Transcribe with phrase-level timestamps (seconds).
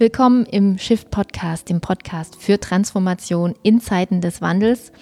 [0.00, 4.92] Willkommen im Shift Podcast, dem Podcast für Transformation in Zeiten des Wandels.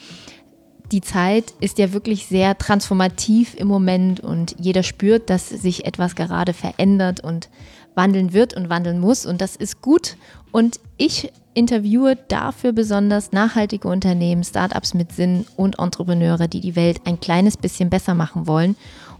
[0.90, 6.16] Die Zeit ist ja wirklich sehr transformativ im Moment und jeder spürt, dass sich etwas
[6.16, 7.50] gerade verändert und
[7.94, 10.16] wandeln wird und wandeln muss und das ist gut.
[10.50, 17.02] Und ich interviewe dafür besonders nachhaltige Unternehmen, Startups mit Sinn und Entrepreneure, die die Welt
[17.04, 18.76] ein kleines bisschen besser machen wollen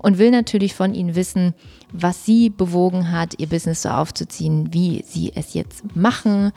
[0.07, 1.53] und will natürlich von Ihnen wissen,
[1.91, 6.53] was Sie bewogen hat, Ihr Business so aufzuziehen, wie Sie es jetzt machen,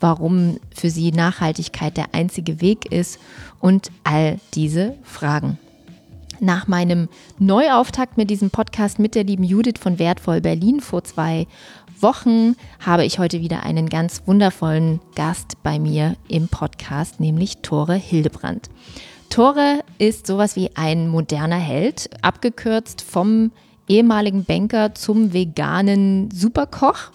[0.00, 3.18] warum für Sie Nachhaltigkeit der einzige Weg ist
[3.60, 5.58] und all diese Fragen.
[6.40, 11.46] Nach meinem Neuauftakt mit diesem Podcast mit der lieben Judith von Wertvoll Berlin vor zwei
[12.00, 17.96] Wochen habe ich heute wieder einen ganz wundervollen Gast bei mir im Podcast, nämlich Tore
[17.96, 18.70] Hildebrand.
[19.34, 23.50] Tore ist sowas wie ein moderner Held, abgekürzt vom
[23.88, 27.10] ehemaligen Banker zum veganen Superkoch.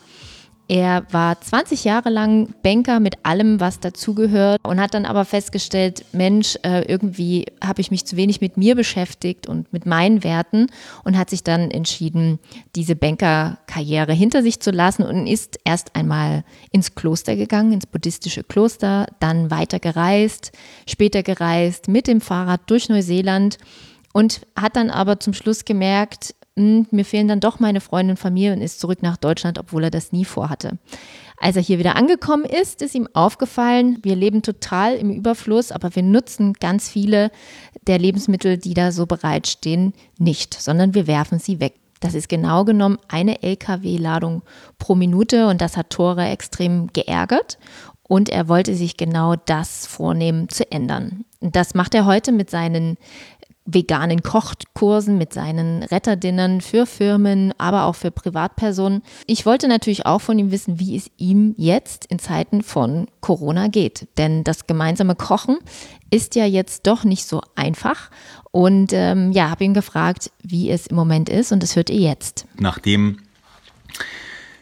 [0.71, 6.05] Er war 20 Jahre lang Banker mit allem, was dazugehört und hat dann aber festgestellt,
[6.11, 10.67] Mensch, äh, irgendwie habe ich mich zu wenig mit mir beschäftigt und mit meinen Werten
[11.03, 12.37] und hat sich dann entschieden,
[12.75, 18.43] diese Bankerkarriere hinter sich zu lassen und ist erst einmal ins Kloster gegangen, ins buddhistische
[18.43, 20.51] Kloster, dann weiter gereist,
[20.87, 23.57] später gereist mit dem Fahrrad durch Neuseeland
[24.13, 26.35] und hat dann aber zum Schluss gemerkt,
[26.91, 29.91] mir fehlen dann doch meine Freunde und Familie und ist zurück nach Deutschland, obwohl er
[29.91, 30.77] das nie vorhatte.
[31.41, 35.95] Als er hier wieder angekommen ist, ist ihm aufgefallen, wir leben total im Überfluss, aber
[35.95, 37.31] wir nutzen ganz viele
[37.87, 41.75] der Lebensmittel, die da so bereitstehen, nicht, sondern wir werfen sie weg.
[42.01, 44.41] Das ist genau genommen eine Lkw-Ladung
[44.77, 47.57] pro Minute und das hat Tore extrem geärgert
[48.03, 51.25] und er wollte sich genau das vornehmen zu ändern.
[51.41, 52.97] Das macht er heute mit seinen
[53.73, 59.03] veganen Kochkursen, mit seinen Retterdinnern für Firmen, aber auch für Privatpersonen.
[59.27, 63.67] Ich wollte natürlich auch von ihm wissen, wie es ihm jetzt in Zeiten von Corona
[63.67, 64.07] geht.
[64.17, 65.57] Denn das gemeinsame Kochen
[66.09, 68.09] ist ja jetzt doch nicht so einfach.
[68.51, 71.99] Und ähm, ja, habe ihn gefragt, wie es im Moment ist und das hört ihr
[71.99, 72.45] jetzt.
[72.57, 73.19] Nachdem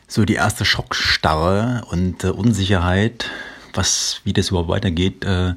[0.07, 3.29] so die erste Schockstarre und äh, Unsicherheit
[3.77, 5.53] was, wie das überhaupt weitergeht, äh,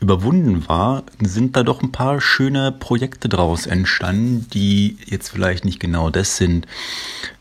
[0.00, 5.80] überwunden war, sind da doch ein paar schöne Projekte draus entstanden, die jetzt vielleicht nicht
[5.80, 6.66] genau das sind,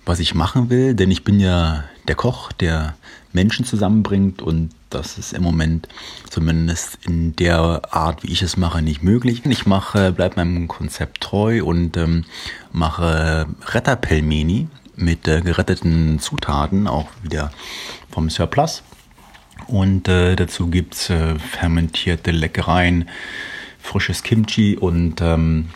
[0.05, 2.95] was ich machen will, denn ich bin ja der Koch, der
[3.33, 5.87] Menschen zusammenbringt und das ist im Moment
[6.29, 9.43] zumindest in der Art, wie ich es mache, nicht möglich.
[9.45, 12.25] Ich mache, bleib meinem Konzept treu und ähm,
[12.71, 17.51] mache Retterpelmeni mit äh, geretteten Zutaten, auch wieder
[18.11, 18.83] vom Surplus.
[19.67, 23.09] Und äh, dazu gibt es äh, fermentierte Leckereien,
[23.79, 25.69] frisches Kimchi und ähm,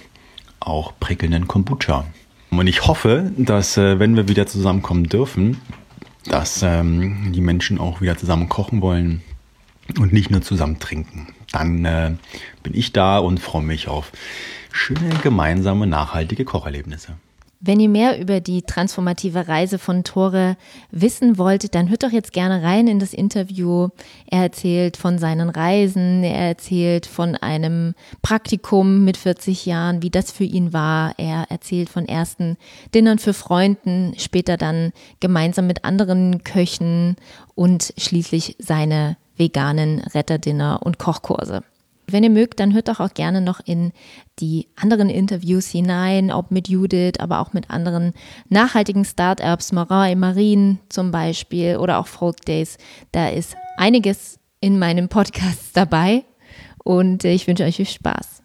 [0.59, 2.05] auch prickelnden Kombucha.
[2.49, 5.57] Und ich hoffe, dass, äh, wenn wir wieder zusammenkommen dürfen,
[6.25, 9.21] dass ähm, die Menschen auch wieder zusammen kochen wollen
[9.99, 11.27] und nicht nur zusammen trinken.
[11.51, 12.11] Dann äh,
[12.63, 14.11] bin ich da und freue mich auf
[14.71, 17.17] schöne gemeinsame nachhaltige Kocherlebnisse.
[17.59, 20.57] Wenn ihr mehr über die transformative Reise von Tore
[20.91, 23.90] wissen wollt, dann hört doch jetzt gerne rein in das Interview.
[24.28, 30.31] Er erzählt von seinen Reisen, er erzählt von einem Praktikum mit 40 Jahren, wie das
[30.31, 31.16] für ihn war.
[31.18, 32.57] Er erzählt von ersten
[32.94, 37.16] Dinnern für Freunden, später dann gemeinsam mit anderen Köchen
[37.56, 41.63] und schließlich seine veganen Retterdinner und Kochkurse.
[42.09, 43.91] Wenn ihr mögt, dann hört doch auch gerne noch in
[44.40, 48.13] die anderen Interviews hinein, ob mit Judith, aber auch mit anderen
[48.47, 52.78] nachhaltigen Startups, Marin et Marine zum Beispiel oder auch Folk Days.
[53.12, 56.23] Da ist einiges in meinem Podcast dabei
[56.81, 58.38] und ich wünsche euch viel Spaß.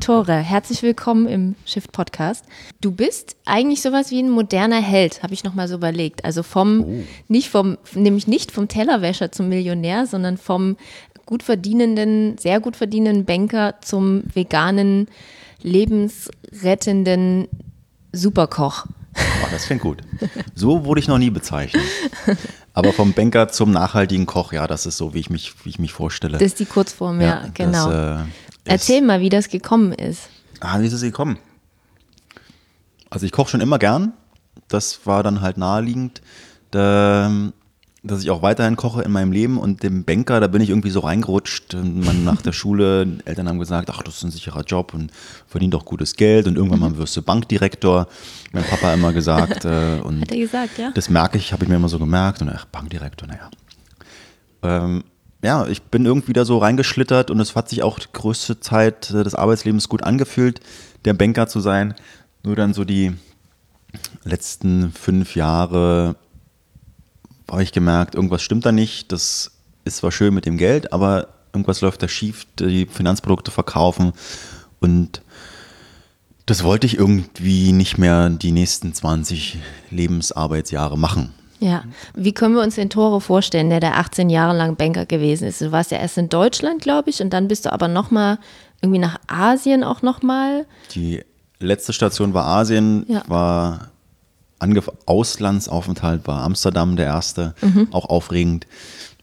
[0.00, 2.46] Tore, herzlich willkommen im Shift Podcast.
[2.80, 6.24] Du bist eigentlich sowas wie ein moderner Held, habe ich noch mal so überlegt.
[6.24, 7.04] Also vom oh.
[7.28, 10.78] nicht vom nämlich nicht vom Tellerwäscher zum Millionär, sondern vom
[11.30, 15.06] gut verdienenden, sehr gut verdienenden Banker zum veganen,
[15.62, 17.46] lebensrettenden
[18.12, 18.86] Superkoch.
[19.14, 19.98] Oh, das klingt gut.
[20.56, 21.84] So wurde ich noch nie bezeichnet.
[22.74, 25.78] Aber vom Banker zum nachhaltigen Koch, ja, das ist so, wie ich mich, wie ich
[25.78, 26.32] mich vorstelle.
[26.32, 27.88] Das ist die Kurzform, ja, ja genau.
[27.90, 28.24] Das, äh,
[28.64, 30.28] Erzähl mal, wie das gekommen ist.
[30.58, 31.38] Ah, wie ist es gekommen?
[33.08, 34.14] Also ich koche schon immer gern.
[34.66, 36.22] Das war dann halt naheliegend.
[36.72, 37.52] Da
[38.02, 40.90] dass ich auch weiterhin koche in meinem Leben und dem Banker, da bin ich irgendwie
[40.90, 41.74] so reingerutscht.
[41.74, 45.12] Man nach der Schule, Eltern haben gesagt, ach, das ist ein sicherer Job und
[45.46, 48.08] verdient doch gutes Geld und irgendwann mal wirst du Bankdirektor.
[48.52, 49.64] Mein Papa hat immer gesagt.
[49.70, 50.90] Äh, und hat er gesagt, ja?
[50.94, 53.50] Das merke ich, habe ich mir immer so gemerkt und ach, Bankdirektor, naja.
[54.62, 55.04] Ähm,
[55.42, 59.10] ja, ich bin irgendwie da so reingeschlittert und es hat sich auch die größte Zeit
[59.10, 60.60] des Arbeitslebens gut angefühlt,
[61.04, 61.94] der Banker zu sein.
[62.42, 63.12] Nur dann so die
[64.24, 66.16] letzten fünf Jahre
[67.50, 69.12] habe ich gemerkt, irgendwas stimmt da nicht.
[69.12, 69.50] Das
[69.84, 74.12] ist zwar schön mit dem Geld, aber irgendwas läuft da schief, die Finanzprodukte verkaufen
[74.80, 75.22] und
[76.46, 79.58] das wollte ich irgendwie nicht mehr die nächsten 20
[79.90, 81.32] Lebensarbeitsjahre machen.
[81.60, 85.46] Ja, wie können wir uns den Tore vorstellen, der da 18 Jahre lang Banker gewesen
[85.46, 85.60] ist?
[85.60, 88.38] Du warst ja erst in Deutschland, glaube ich, und dann bist du aber nochmal
[88.80, 90.64] irgendwie nach Asien auch nochmal.
[90.94, 91.22] Die
[91.58, 93.22] letzte Station war Asien, Ja.
[93.28, 93.89] war
[94.60, 97.54] Angef Auslandsaufenthalt war Amsterdam der erste,
[97.90, 98.66] auch aufregend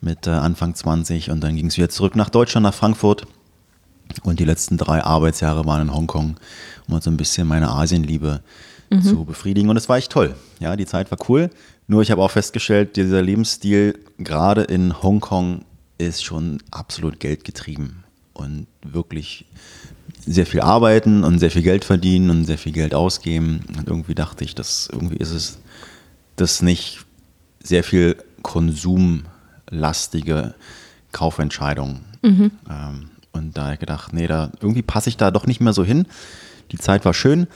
[0.01, 3.25] mit äh, Anfang 20 und dann ging es wieder zurück nach Deutschland, nach Frankfurt.
[4.24, 6.38] Und die letzten drei Arbeitsjahre waren in Hongkong,
[6.88, 8.42] um so ein bisschen meine Asienliebe
[9.04, 9.69] zu befriedigen.
[9.69, 10.34] Und es war echt toll.
[10.60, 11.50] Ja, die Zeit war cool,
[11.88, 15.63] nur ich habe auch festgestellt, dieser Lebensstil gerade in Hongkong
[15.98, 18.04] ist schon absolut geldgetrieben
[18.34, 19.45] und wirklich
[20.27, 23.62] sehr viel arbeiten und sehr viel Geld verdienen und sehr viel Geld ausgeben.
[23.77, 25.59] Und irgendwie dachte ich, dass irgendwie ist es
[26.35, 27.06] das nicht
[27.63, 30.53] sehr viel konsumlastige
[31.12, 32.01] Kaufentscheidung.
[32.69, 35.74] Ähm, und da habe ich gedacht, nee, da irgendwie passe ich da doch nicht mehr
[35.74, 36.06] so hin.
[36.71, 37.47] Die Zeit war schön,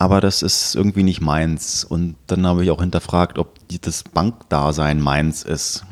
[0.00, 1.84] aber das ist irgendwie nicht meins.
[1.84, 5.84] Und dann habe ich auch hinterfragt, ob das Bankdasein meins ist.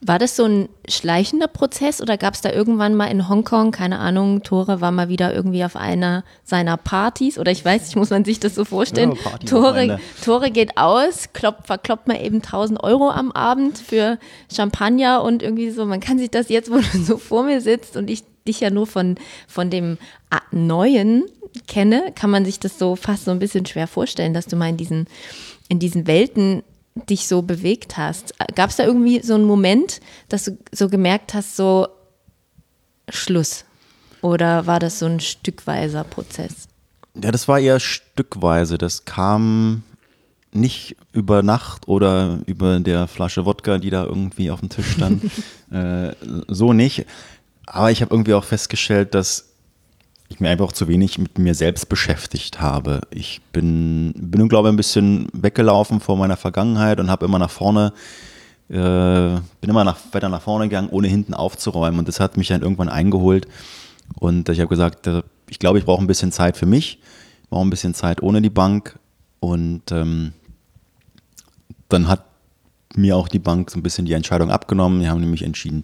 [0.00, 3.98] War das so ein schleichender Prozess oder gab es da irgendwann mal in Hongkong, keine
[3.98, 8.10] Ahnung, Tore war mal wieder irgendwie auf einer seiner Partys oder ich weiß nicht, muss
[8.10, 9.18] man sich das so vorstellen?
[9.24, 9.98] Ja, Tore.
[10.24, 14.18] Tore geht aus, kloppt, verkloppt mal eben 1000 Euro am Abend für
[14.54, 17.96] Champagner und irgendwie so, man kann sich das jetzt, wo du so vor mir sitzt
[17.96, 19.16] und ich dich ja nur von,
[19.46, 19.98] von dem
[20.30, 21.24] ah, Neuen
[21.66, 24.68] kenne, kann man sich das so fast so ein bisschen schwer vorstellen, dass du mal
[24.68, 25.06] in diesen,
[25.68, 26.62] in diesen Welten
[27.08, 28.34] dich so bewegt hast.
[28.54, 31.88] Gab es da irgendwie so einen Moment, dass du so gemerkt hast, so
[33.08, 33.64] Schluss?
[34.20, 36.68] Oder war das so ein stückweiser Prozess?
[37.14, 38.78] Ja, das war eher stückweise.
[38.78, 39.82] Das kam
[40.52, 45.24] nicht über Nacht oder über der Flasche Wodka, die da irgendwie auf dem Tisch stand.
[45.70, 46.14] äh,
[46.48, 47.06] so nicht.
[47.70, 49.48] Aber ich habe irgendwie auch festgestellt, dass
[50.28, 53.00] ich mir einfach zu wenig mit mir selbst beschäftigt habe.
[53.10, 57.50] Ich bin, bin glaube ich, ein bisschen weggelaufen vor meiner Vergangenheit und habe immer nach
[57.50, 57.92] vorne,
[58.68, 61.98] äh, bin immer nach, weiter nach vorne gegangen, ohne hinten aufzuräumen.
[61.98, 63.48] Und das hat mich dann irgendwann eingeholt.
[64.16, 67.00] Und ich habe gesagt, äh, ich glaube, ich brauche ein bisschen Zeit für mich,
[67.42, 68.98] ich brauche ein bisschen Zeit ohne die Bank.
[69.40, 70.32] Und ähm,
[71.88, 72.27] dann hat
[72.94, 75.00] mir auch die Bank so ein bisschen die Entscheidung abgenommen.
[75.00, 75.82] Die haben nämlich entschieden,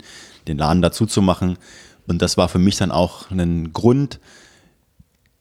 [0.48, 1.58] den Laden dazu zu machen.
[2.06, 4.20] Und das war für mich dann auch ein Grund,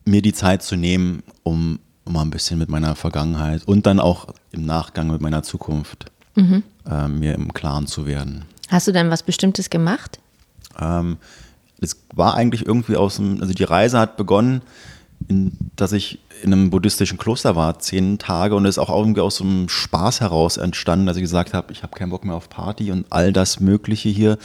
[0.05, 4.27] mir die Zeit zu nehmen, um mal ein bisschen mit meiner Vergangenheit und dann auch
[4.51, 6.11] im Nachgang mit meiner Zukunft
[6.89, 8.45] äh, mir im Klaren zu werden.
[8.69, 10.19] Hast du dann was Bestimmtes gemacht?
[10.79, 11.17] Ähm,
[11.79, 14.61] es war eigentlich irgendwie aus dem, also die Reise hat begonnen,
[15.27, 19.21] in, dass ich in einem buddhistischen Kloster war, zehn Tage und es ist auch irgendwie
[19.21, 22.35] aus so einem Spaß heraus entstanden, dass ich gesagt habe, ich habe keinen Bock mehr
[22.35, 24.37] auf Party und all das Mögliche hier.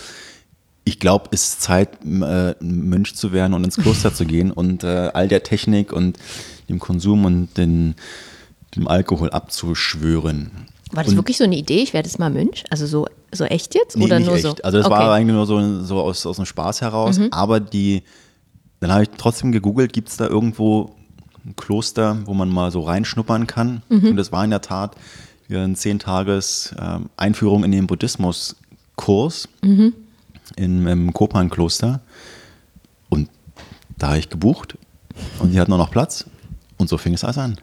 [0.85, 4.51] Ich glaube, es ist Zeit, äh, ein Mönch zu werden und ins Kloster zu gehen
[4.53, 6.19] und äh, all der Technik und
[6.69, 7.95] dem Konsum und den,
[8.77, 10.51] dem Alkohol abzuschwören.
[10.93, 11.83] War das Und- wirklich so eine Idee?
[11.83, 12.65] Ich werde jetzt mal Mönch?
[12.71, 13.97] Also so, so echt jetzt?
[13.97, 14.45] Nee, oder nicht nur echt.
[14.45, 14.55] so?
[14.63, 14.95] Also das okay.
[14.95, 14.99] Mhm.
[15.01, 17.21] war eigentlich nur so, so aus, aus dem Spaß heraus.
[17.31, 18.03] Aber die,
[18.81, 20.95] dann habe ich trotzdem gegoogelt, gibt es da irgendwo
[21.45, 23.83] ein Kloster, wo man mal so reinschnuppern kann?
[23.89, 24.09] Mhm.
[24.11, 24.97] Und das war in der Tat
[25.51, 29.95] ein zehn Tages ähm, Einführung in den Buddhismus-Kurs Mhm.
[30.57, 32.01] in, im Kopan-Kloster.
[33.09, 33.31] Und
[33.97, 34.77] da habe ich gebucht
[35.39, 36.27] und die hatten auch noch Platz.
[36.77, 37.57] Und so fing es alles an.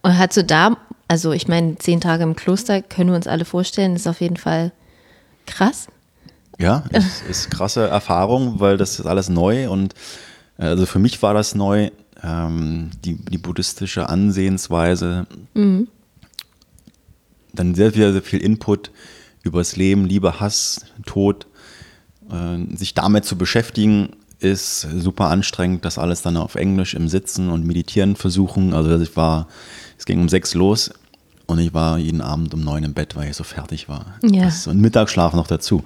[0.00, 0.76] Und hast du da,
[1.08, 4.36] also ich meine, zehn Tage im Kloster können wir uns alle vorstellen, ist auf jeden
[4.38, 4.72] Fall
[5.46, 5.88] krass.
[6.58, 9.94] Ja, es ist krasse Erfahrung, weil das ist alles neu und
[10.58, 11.90] äh, also für mich war das neu,
[12.22, 15.26] ähm, die, die buddhistische Ansehensweise.
[17.52, 18.90] Dann sehr viel, sehr viel Input
[19.42, 21.46] über das Leben, Liebe, Hass, Tod.
[22.30, 24.10] Äh, sich damit zu beschäftigen,
[24.40, 28.72] ist super anstrengend, das alles dann auf Englisch im Sitzen und Meditieren versuchen.
[28.72, 29.48] Also ich war,
[29.98, 30.92] es ging um sechs los
[31.46, 34.18] und ich war jeden Abend um neun im Bett, weil ich so fertig war.
[34.22, 34.44] Ja.
[34.44, 35.82] Das, und Mittagsschlaf noch dazu.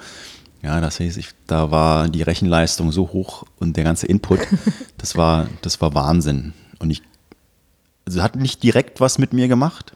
[0.63, 4.41] Ja, das heißt, ich, da war die Rechenleistung so hoch und der ganze Input,
[4.99, 6.53] das war, das war Wahnsinn.
[6.79, 7.03] Und ich,
[8.07, 9.93] also hat nicht direkt was mit mir gemacht,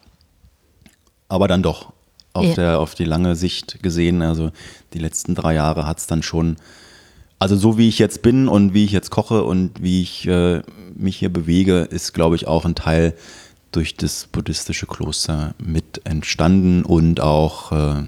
[1.29, 1.93] aber dann doch.
[2.33, 2.53] Auf, Ja.
[2.53, 4.51] der, auf die lange Sicht gesehen, also
[4.93, 6.57] die letzten drei Jahre hat es dann schon,
[7.39, 10.61] also so wie ich jetzt bin und wie ich jetzt koche und wie ich äh,
[10.93, 13.15] mich hier bewege, ist, glaube ich, auch ein Teil
[13.71, 18.03] durch das buddhistische Kloster mit entstanden und auch äh,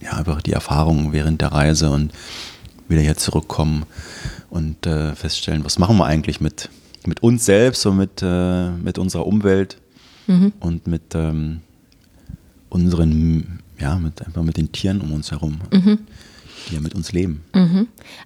[0.00, 2.12] ja, einfach die Erfahrungen während der Reise und
[2.88, 3.84] wieder hier zurückkommen
[4.50, 6.68] und äh, feststellen, was machen wir eigentlich mit,
[7.06, 9.78] mit uns selbst und mit, äh, mit unserer Umwelt
[10.60, 11.60] und mit ähm,
[12.68, 15.58] unseren ja, mit, einfach mit den Tieren um uns herum,
[16.68, 17.44] die ja mit uns leben.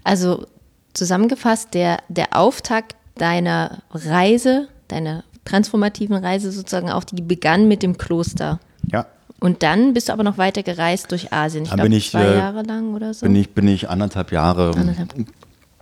[0.02, 0.46] Also
[0.92, 7.98] zusammengefasst, der, der Auftakt deiner Reise, deiner transformativen Reise sozusagen auch, die begann mit dem
[7.98, 8.60] Kloster.
[8.90, 9.06] Ja.
[9.44, 11.64] Und dann bist du aber noch weiter gereist durch Asien.
[11.64, 13.26] Ich Dann glaube, bin ich, zwei äh, Jahre lang oder so.
[13.26, 15.12] Bin ich, bin ich anderthalb Jahre Anderthalb.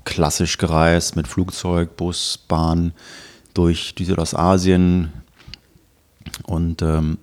[0.02, 2.92] klassisch gereist mit Flugzeug, Bus, Bahn
[3.54, 5.12] durch Südostasien
[6.42, 7.18] und ähm,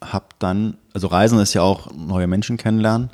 [0.00, 3.10] hab dann, also Reisen ist ja auch neue Menschen kennenlernen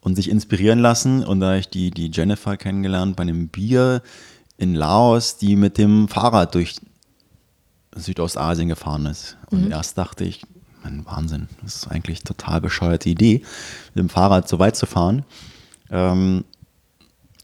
[0.00, 4.02] und sich inspirieren lassen und da ich die, die Jennifer kennengelernt bei einem Bier
[4.56, 6.74] in Laos, die mit dem Fahrrad durch
[7.94, 9.36] Südostasien gefahren ist.
[9.52, 10.42] Und erst dachte ich,
[10.88, 13.42] mein Wahnsinn, das ist eigentlich total bescheuerte Idee,
[13.94, 15.24] mit dem Fahrrad so weit zu fahren.
[15.90, 16.44] Ähm,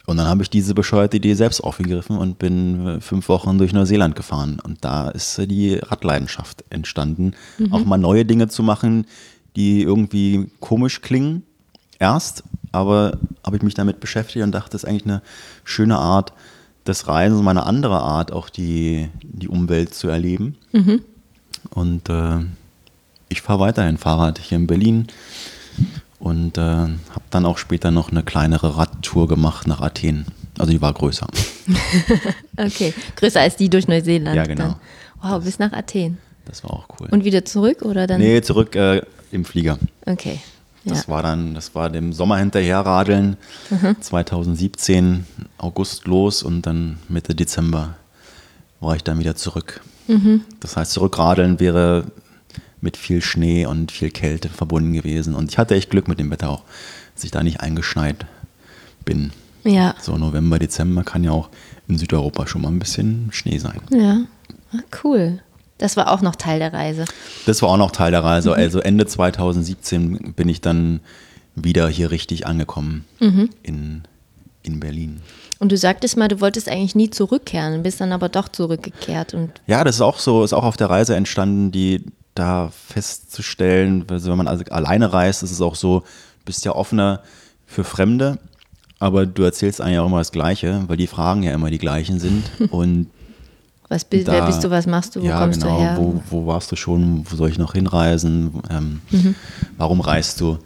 [0.06, 3.72] und dann habe ich diese bescheuerte Idee selbst aufgegriffen und bin äh, fünf Wochen durch
[3.72, 4.60] Neuseeland gefahren.
[4.62, 7.32] Und da ist äh, die Radleidenschaft entstanden,
[7.70, 9.06] auch mal neue Dinge zu machen,
[9.56, 11.42] die irgendwie komisch klingen
[11.98, 15.22] erst, aber habe ich mich damit beschäftigt und dachte, das ist eigentlich eine
[15.64, 16.32] schöne Art
[16.86, 20.56] des Reisens, mal eine andere Art, auch die, die Umwelt zu erleben.
[21.70, 22.40] Und äh,
[23.28, 25.06] ich fahre weiterhin Fahrrad hier in Berlin
[26.18, 30.26] und äh, habe dann auch später noch eine kleinere Radtour gemacht nach Athen.
[30.58, 31.26] Also die war größer.
[32.56, 34.36] Okay, größer als die durch Neuseeland.
[34.36, 34.76] Ja, genau.
[35.22, 35.32] Dann.
[35.32, 36.18] Wow, bis nach Athen.
[36.44, 37.08] Das war auch cool.
[37.10, 38.20] Und wieder zurück oder dann?
[38.20, 39.02] nee, zurück äh,
[39.32, 39.78] im Flieger.
[40.06, 40.38] Okay.
[40.84, 40.92] Ja.
[40.92, 43.36] Das war dann, das war dem Sommer hinterherradeln,
[43.70, 43.96] Mhm.
[44.00, 45.26] 2017,
[45.58, 47.94] August los und dann Mitte Dezember
[48.80, 49.80] war ich dann wieder zurück.
[50.06, 50.42] Mhm.
[50.60, 52.04] Das heißt, zurückradeln wäre
[52.84, 55.34] mit viel Schnee und viel Kälte verbunden gewesen.
[55.34, 56.62] Und ich hatte echt Glück mit dem Wetter auch,
[57.14, 58.26] dass ich da nicht eingeschneit
[59.04, 59.32] bin.
[59.64, 59.94] ja.
[60.00, 61.48] So November, Dezember kann ja auch
[61.88, 63.80] in Südeuropa schon mal ein bisschen Schnee sein.
[63.90, 64.20] Ja.
[64.72, 65.40] Ah, cool.
[65.78, 67.04] Das war auch noch Teil der Reise.
[67.46, 68.54] Das war auch noch Teil der Reise.
[68.54, 71.00] Also Ende 2017 bin ich dann
[71.56, 73.04] wieder hier richtig angekommen
[73.62, 74.02] in,
[74.62, 75.20] in Berlin.
[75.58, 79.34] Und du sagtest mal, du wolltest eigentlich nie zurückkehren, bist dann aber doch zurückgekehrt.
[79.34, 84.04] Und Ja, das ist auch so, ist auch auf der Reise entstanden, die da festzustellen,
[84.10, 87.20] also wenn man also alleine reist, ist es auch so, du bist ja offener
[87.66, 88.38] für Fremde,
[88.98, 92.18] aber du erzählst eigentlich auch immer das Gleiche, weil die Fragen ja immer die gleichen
[92.18, 92.44] sind.
[92.70, 93.08] Und
[93.88, 95.96] was bist, wer bist du, was machst du, wo ja, kommst genau, du her?
[95.98, 97.24] Wo, wo warst du schon?
[97.30, 98.62] Wo soll ich noch hinreisen?
[98.70, 99.34] Ähm, Mhm.
[99.76, 100.58] Warum reist du?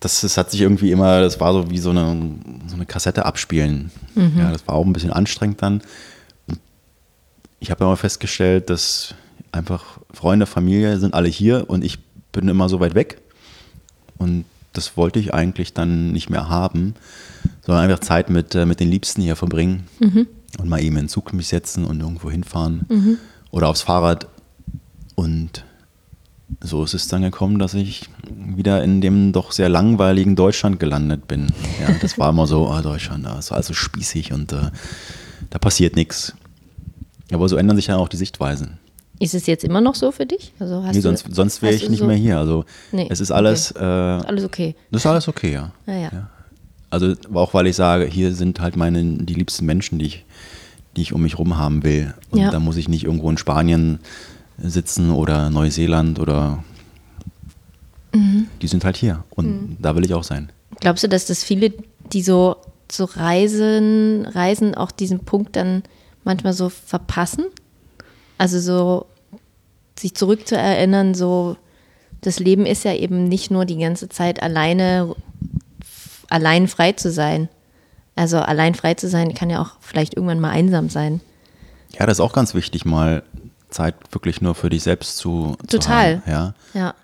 [0.00, 2.36] Das, das hat sich irgendwie immer, das war so wie so eine,
[2.66, 3.90] so eine Kassette abspielen.
[4.14, 4.38] Mhm.
[4.38, 5.82] Ja, das war auch ein bisschen anstrengend dann.
[7.60, 9.14] Ich habe immer festgestellt, dass
[9.52, 11.98] einfach Freunde, Familie sind alle hier und ich
[12.32, 13.20] bin immer so weit weg.
[14.18, 16.94] Und das wollte ich eigentlich dann nicht mehr haben,
[17.64, 19.84] sondern einfach Zeit mit, äh, mit den Liebsten hier verbringen
[20.58, 22.86] und mal eben in den Zug mich setzen und irgendwo hinfahren
[23.50, 24.26] oder aufs Fahrrad.
[25.14, 25.64] Und
[26.60, 28.08] so ist es dann gekommen, dass ich
[28.56, 31.52] wieder in dem doch sehr langweiligen Deutschland gelandet bin.
[31.80, 34.70] Ja, das war immer so, oh, Deutschland, das war also spießig und äh,
[35.50, 36.34] da passiert nichts.
[37.32, 38.78] Aber so ändern sich ja auch die Sichtweisen.
[39.20, 40.52] Ist es jetzt immer noch so für dich?
[40.58, 42.38] Also hast Nee, du, sonst sonst wäre ich nicht so- mehr hier.
[42.38, 44.74] Also Nee, es ist alles, äh, Alles okay.
[44.90, 45.72] das ist alles okay, ja.
[45.86, 46.10] Ja, ja.
[46.12, 46.30] Ja.
[46.90, 50.24] Also auch weil ich sage, hier sind halt meine die liebsten Menschen, die ich,
[50.96, 52.12] die ich um mich rum haben will.
[52.30, 52.50] Und Ja.
[52.50, 54.00] da muss ich nicht irgendwo in Spanien
[54.58, 56.62] sitzen oder Neuseeland oder
[58.14, 58.46] Mhm.
[58.62, 59.24] die sind halt hier.
[59.30, 60.50] Und da will ich auch sein.
[60.80, 61.72] Glaubst du, dass das viele,
[62.12, 62.56] die so,
[62.90, 65.82] so reisen, reisen, auch diesen Punkt dann
[66.24, 67.46] manchmal so verpassen?
[68.38, 69.06] Also so
[69.98, 71.56] sich zurückzuerinnern, so
[72.20, 75.14] das Leben ist ja eben nicht nur die ganze Zeit alleine,
[76.30, 77.48] allein frei zu sein.
[78.16, 81.20] Also allein frei zu sein kann ja auch vielleicht irgendwann mal einsam sein.
[81.98, 83.22] Ja, das ist auch ganz wichtig, mal
[83.70, 86.22] Zeit wirklich nur für dich selbst zu, Total.
[86.22, 86.54] zu haben.
[86.74, 86.80] Ja.
[86.80, 86.94] Ja.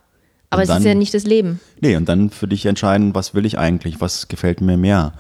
[0.51, 1.61] Aber Und es ist ja nicht das Leben.
[1.81, 5.13] Nee, und dann für dich entscheiden, was will ich eigentlich, was gefällt mir mehr.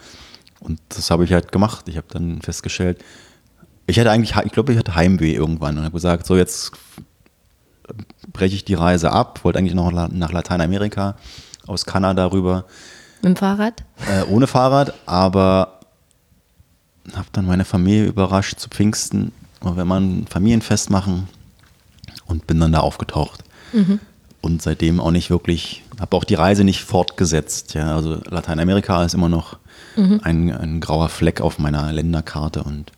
[0.58, 1.88] Und das habe ich halt gemacht.
[1.88, 2.98] Ich habe dann festgestellt,
[3.90, 6.72] ich hatte eigentlich, ich glaube, ich hatte Heimweh irgendwann und habe gesagt, so jetzt
[8.32, 11.16] breche ich die Reise ab, wollte eigentlich noch nach Lateinamerika,
[11.66, 12.64] aus Kanada rüber,
[13.22, 13.84] Mit dem Fahrrad?
[14.08, 15.80] äh, ohne Fahrrad, aber
[17.14, 19.32] habe dann meine Familie überrascht zu Pfingsten,
[19.62, 21.28] wenn man ein Familienfest machen
[22.26, 23.42] und bin dann da aufgetaucht.
[24.40, 27.74] Und seitdem auch nicht wirklich, habe auch die Reise nicht fortgesetzt.
[27.74, 29.58] Ja, also Lateinamerika ist immer noch
[30.22, 32.92] ein, ein grauer Fleck auf meiner Länderkarte und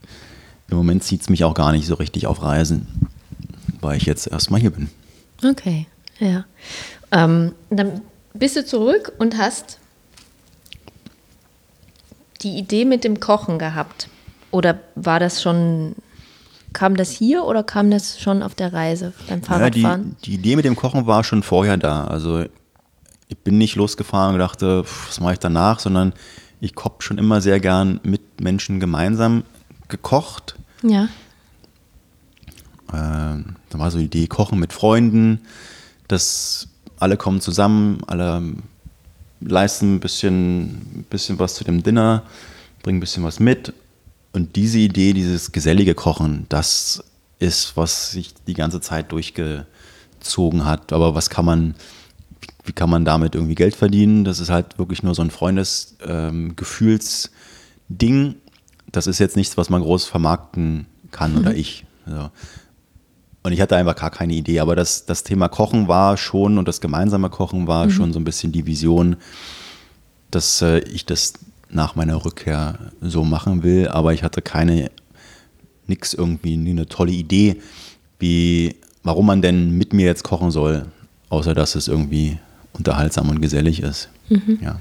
[0.72, 2.86] im Moment zieht es mich auch gar nicht so richtig auf Reisen,
[3.80, 4.88] weil ich jetzt erstmal hier bin.
[5.44, 5.86] Okay,
[6.18, 6.44] ja.
[7.10, 8.00] Ähm, dann
[8.32, 9.78] bist du zurück und hast
[12.40, 14.08] die Idee mit dem Kochen gehabt.
[14.50, 15.94] Oder war das schon,
[16.72, 20.16] kam das hier oder kam das schon auf der Reise beim Ja, Fahrradfahren?
[20.24, 22.04] die, die Idee mit dem Kochen war schon vorher da.
[22.06, 22.44] Also
[23.28, 26.14] ich bin nicht losgefahren und dachte, was mache ich danach, sondern
[26.60, 29.44] ich habe schon immer sehr gern mit Menschen gemeinsam
[29.88, 30.56] gekocht.
[30.82, 31.04] Ja.
[32.92, 35.40] Äh, da war so die Idee, kochen mit Freunden,
[36.08, 38.42] dass alle kommen zusammen, alle
[39.40, 42.24] leisten ein bisschen, bisschen was zu dem Dinner,
[42.82, 43.72] bringen ein bisschen was mit.
[44.32, 47.04] Und diese Idee, dieses gesellige Kochen, das
[47.38, 50.92] ist, was sich die ganze Zeit durchgezogen hat.
[50.92, 51.74] Aber was kann man,
[52.64, 54.24] wie kann man damit irgendwie Geld verdienen?
[54.24, 57.30] Das ist halt wirklich nur so ein Freundesgefühlsding.
[58.00, 58.36] Ähm,
[58.92, 61.56] das ist jetzt nichts, was man groß vermarkten kann oder mhm.
[61.56, 61.84] ich.
[62.06, 62.30] Also,
[63.42, 64.60] und ich hatte einfach gar keine Idee.
[64.60, 67.90] Aber das, das Thema Kochen war schon und das gemeinsame Kochen war mhm.
[67.90, 69.16] schon so ein bisschen die Vision,
[70.30, 71.34] dass äh, ich das
[71.68, 73.88] nach meiner Rückkehr so machen will.
[73.88, 74.90] Aber ich hatte keine,
[75.86, 77.60] nix irgendwie, nie eine tolle Idee,
[78.18, 80.86] wie, warum man denn mit mir jetzt kochen soll,
[81.28, 82.38] außer dass es irgendwie
[82.72, 84.08] unterhaltsam und gesellig ist.
[84.28, 84.58] Mhm.
[84.62, 84.78] Ja.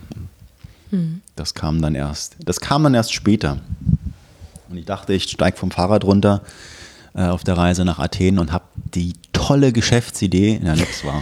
[0.92, 1.22] Mhm.
[1.36, 3.58] Das kam dann erst, das kam dann erst später.
[4.72, 6.42] Und ich dachte, ich steige vom Fahrrad runter
[7.14, 11.22] äh, auf der Reise nach Athen und habe die tolle Geschäftsidee, ja, nix war.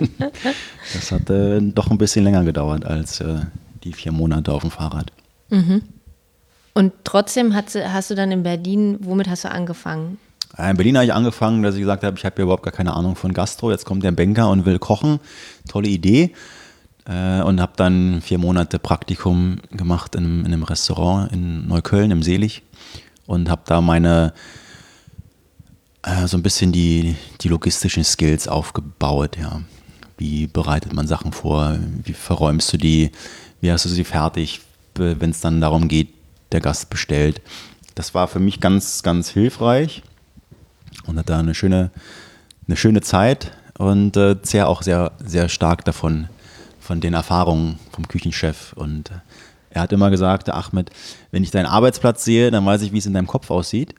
[0.94, 3.40] das hat äh, doch ein bisschen länger gedauert als äh,
[3.84, 5.12] die vier Monate auf dem Fahrrad.
[5.50, 5.82] Mhm.
[6.74, 10.18] Und trotzdem hast, hast du dann in Berlin, womit hast du angefangen?
[10.56, 12.72] Äh, in Berlin habe ich angefangen, dass ich gesagt habe, ich habe ja überhaupt gar
[12.72, 13.70] keine Ahnung von Gastro.
[13.70, 15.20] Jetzt kommt der Banker und will kochen.
[15.68, 16.32] Tolle Idee.
[17.04, 22.22] Äh, und habe dann vier Monate Praktikum gemacht in, in einem Restaurant in Neukölln, im
[22.22, 22.62] Selig.
[23.26, 24.32] Und habe da meine
[26.02, 29.62] äh, so ein bisschen die, die logistischen Skills aufgebaut, ja.
[30.18, 31.78] Wie bereitet man Sachen vor?
[32.04, 33.10] Wie verräumst du die?
[33.60, 34.60] Wie hast du sie fertig,
[34.94, 36.10] wenn es dann darum geht,
[36.52, 37.40] der Gast bestellt?
[37.94, 40.02] Das war für mich ganz, ganz hilfreich
[41.06, 41.90] und hatte da eine schöne,
[42.68, 46.28] eine schöne Zeit und äh, sehr auch sehr, sehr stark davon,
[46.82, 48.72] von den Erfahrungen vom Küchenchef.
[48.74, 49.14] Und äh,
[49.70, 50.90] er hat immer gesagt, Ahmed,
[51.30, 53.94] wenn ich deinen Arbeitsplatz sehe, dann weiß ich, wie es in deinem Kopf aussieht.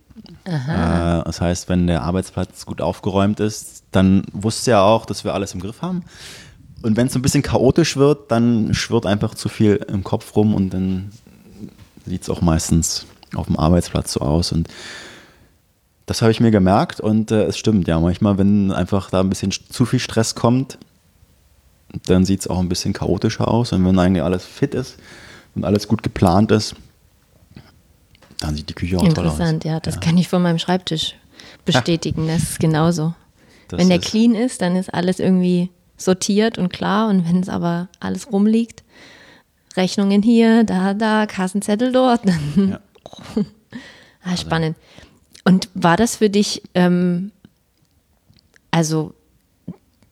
[0.45, 5.33] Äh, das heißt, wenn der Arbeitsplatz gut aufgeräumt ist, dann wusste er auch, dass wir
[5.33, 6.03] alles im Griff haben.
[6.83, 10.53] Und wenn es ein bisschen chaotisch wird, dann schwirrt einfach zu viel im Kopf rum
[10.53, 11.11] und dann
[12.05, 14.51] sieht es auch meistens auf dem Arbeitsplatz so aus.
[14.51, 14.67] Und
[16.05, 17.99] das habe ich mir gemerkt und äh, es stimmt ja.
[17.99, 20.77] Manchmal, wenn einfach da ein bisschen zu viel Stress kommt,
[22.05, 23.71] dann sieht es auch ein bisschen chaotischer aus.
[23.71, 24.97] Und wenn eigentlich alles fit ist
[25.55, 26.75] und alles gut geplant ist,
[28.39, 29.33] dann sieht die Küche auch toll aus.
[29.33, 30.01] Interessant, ja, das ja.
[30.01, 31.15] kann ich von meinem Schreibtisch
[31.65, 32.27] bestätigen.
[32.27, 32.35] Ja.
[32.35, 33.13] Das ist genauso.
[33.69, 37.09] Das wenn der ist clean ist, dann ist alles irgendwie sortiert und klar.
[37.09, 38.83] Und wenn es aber alles rumliegt,
[39.75, 42.21] Rechnungen hier, da, da, Kassenzettel dort.
[42.55, 42.79] Ja.
[43.35, 44.77] ah, also spannend.
[45.43, 47.31] Und war das für dich, ähm,
[48.69, 49.13] also,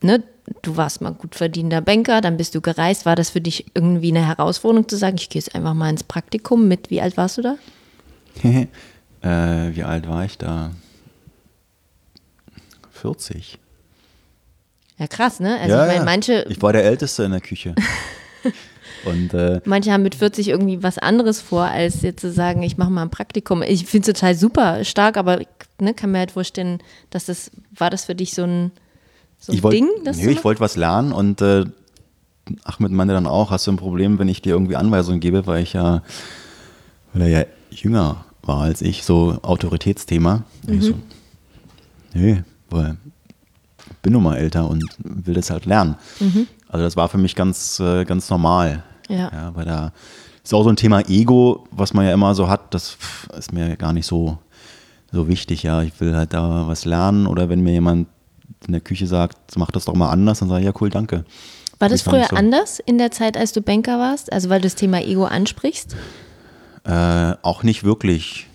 [0.01, 0.23] ne,
[0.61, 3.05] du warst mal gut verdienter Banker, dann bist du gereist.
[3.05, 6.03] War das für dich irgendwie eine Herausforderung zu sagen, ich gehe jetzt einfach mal ins
[6.03, 6.89] Praktikum mit?
[6.89, 7.55] Wie alt warst du da?
[8.43, 10.71] äh, wie alt war ich da?
[12.91, 13.57] 40.
[14.97, 15.59] Ja, krass, ne?
[15.59, 16.45] Also ja, ich meine, manche.
[16.49, 17.73] Ich war der Älteste in der Küche.
[19.05, 22.77] Und, äh, Manche haben mit 40 irgendwie was anderes vor, als jetzt zu sagen, ich
[22.77, 23.63] mache mal ein Praktikum.
[23.63, 25.41] Ich finde es total super stark, aber
[25.79, 28.71] ne, kann mir halt vorstellen, dass das, war das für dich so ein,
[29.41, 29.89] so ein wollt, Ding?
[30.05, 31.65] Das nee, ich wollte was lernen und äh,
[32.63, 35.63] Achmed meinte dann auch, hast du ein Problem, wenn ich dir irgendwie Anweisungen gebe, weil
[35.63, 36.03] ich ja,
[37.13, 40.43] weil er ja jünger war als ich, so Autoritätsthema.
[40.67, 40.73] Mhm.
[40.73, 40.93] Ich so,
[42.13, 42.97] nee, weil
[43.89, 45.95] ich bin nun mal älter und will das halt lernen.
[46.19, 46.47] Mhm.
[46.67, 48.83] Also das war für mich ganz, äh, ganz normal.
[49.09, 49.31] Ja.
[49.31, 49.55] ja.
[49.55, 49.91] Weil da
[50.43, 52.97] ist auch so ein Thema Ego, was man ja immer so hat, das
[53.37, 54.37] ist mir gar nicht so,
[55.11, 55.63] so wichtig.
[55.63, 58.07] Ja, ich will halt da was lernen oder wenn mir jemand
[58.65, 61.25] in der Küche sagt, mach das doch mal anders, dann sage ich, ja cool, danke.
[61.79, 62.35] War das früher so.
[62.35, 64.31] anders in der Zeit, als du Banker warst?
[64.31, 65.95] Also weil du das Thema Ego ansprichst?
[66.83, 68.47] Äh, auch nicht wirklich.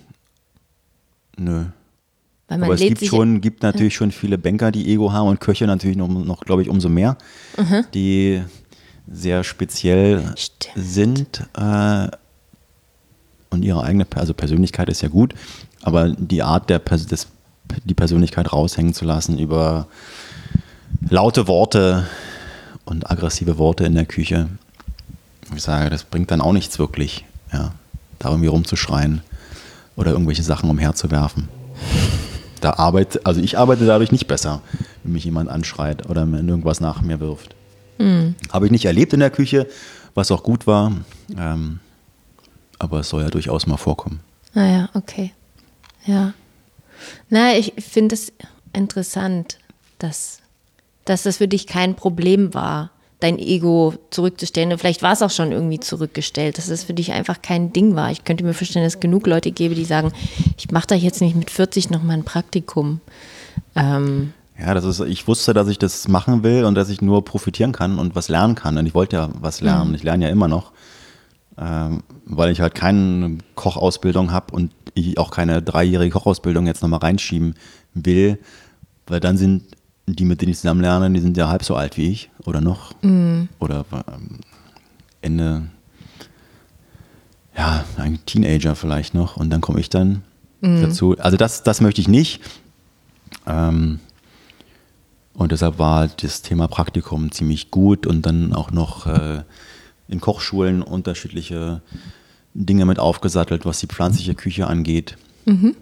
[1.37, 1.65] Nö.
[2.49, 3.99] Aber es gibt schon, gibt natürlich ja.
[3.99, 7.19] schon viele Banker, die Ego haben und Köche natürlich noch, noch glaube ich, umso mehr,
[7.57, 7.85] mhm.
[7.93, 8.43] die
[9.11, 10.75] sehr speziell Stimmt.
[10.77, 12.09] sind äh,
[13.51, 15.35] und ihre eigene also Persönlichkeit ist ja gut,
[15.83, 17.29] aber die Art der des,
[17.85, 19.87] die Persönlichkeit raushängen zu lassen über
[21.09, 22.07] laute Worte
[22.85, 24.49] und aggressive Worte in der Küche,
[25.55, 27.25] ich sage, das bringt dann auch nichts wirklich.
[27.53, 27.73] Ja
[28.19, 29.23] da irgendwie rumzuschreien
[29.97, 31.49] oder irgendwelche Sachen umherzuwerfen.
[32.61, 34.63] Da arbeite, also ich arbeite dadurch nicht besser,
[35.03, 37.55] wenn mich jemand anschreit oder irgendwas nach mir wirft.
[37.99, 38.35] Mhm.
[38.51, 39.67] Habe ich nicht erlebt in der Küche,
[40.15, 40.93] was auch gut war,
[41.37, 41.81] ähm,
[42.79, 44.21] aber es soll ja durchaus mal vorkommen.
[44.55, 45.33] Naja, ah okay.
[46.07, 46.33] Ja.
[47.29, 48.33] Na, ich finde es
[48.73, 49.59] interessant,
[49.99, 50.41] dass,
[51.05, 54.73] dass das für dich kein Problem war, dein Ego zurückzustellen.
[54.73, 57.97] Und vielleicht war es auch schon irgendwie zurückgestellt, dass es für dich einfach kein Ding
[57.97, 58.11] war.
[58.11, 60.13] Ich könnte mir vorstellen, dass es genug Leute gäbe, die sagen,
[60.59, 63.01] ich mache da jetzt nicht mit 40 noch mal ein Praktikum.
[63.75, 67.25] Ähm, ja, das ist, ich wusste, dass ich das machen will und dass ich nur
[67.25, 68.77] profitieren kann und was lernen kann.
[68.77, 69.91] Und ich wollte ja was lernen.
[69.91, 69.95] Mhm.
[69.95, 70.73] Ich lerne ja immer noch,
[71.59, 77.01] ähm, weil ich halt keine Kochausbildung habe und ich auch keine dreijährige Kochausbildung jetzt nochmal
[77.01, 77.55] reinschieben
[77.95, 78.39] will,
[79.07, 79.65] weil dann sind
[80.07, 82.61] die, mit denen ich zusammen lerne, die sind ja halb so alt wie ich oder
[82.61, 82.93] noch.
[83.03, 83.49] Mhm.
[83.59, 84.41] Oder ähm,
[85.21, 85.67] Ende,
[87.57, 89.37] ja, ein Teenager vielleicht noch.
[89.37, 90.23] Und dann komme ich dann
[90.61, 90.83] mhm.
[90.83, 91.17] dazu.
[91.19, 92.41] Also das, das möchte ich nicht.
[93.47, 94.01] Ähm,
[95.35, 99.43] und deshalb war das Thema Praktikum ziemlich gut und dann auch noch äh,
[100.09, 101.83] in Kochschulen unterschiedliche
[102.57, 105.17] Dinge mit aufgesattelt, was die pflanzliche Küche angeht.
[105.45, 105.77] Mhm.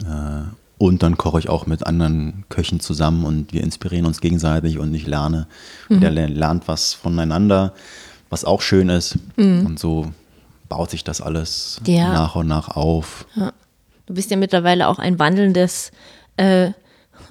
[0.00, 0.42] Äh,
[0.78, 4.92] und dann koche ich auch mit anderen Köchen zusammen und wir inspirieren uns gegenseitig und
[4.94, 5.46] ich lerne.
[5.88, 5.96] Mhm.
[5.96, 7.74] Und er lernt was voneinander,
[8.28, 9.18] was auch schön ist.
[9.36, 9.66] Mhm.
[9.66, 10.12] Und so
[10.68, 12.12] baut sich das alles ja.
[12.12, 13.26] nach und nach auf.
[13.34, 13.52] Ja.
[14.06, 15.90] Du bist ja mittlerweile auch ein wandelndes
[16.36, 16.70] äh,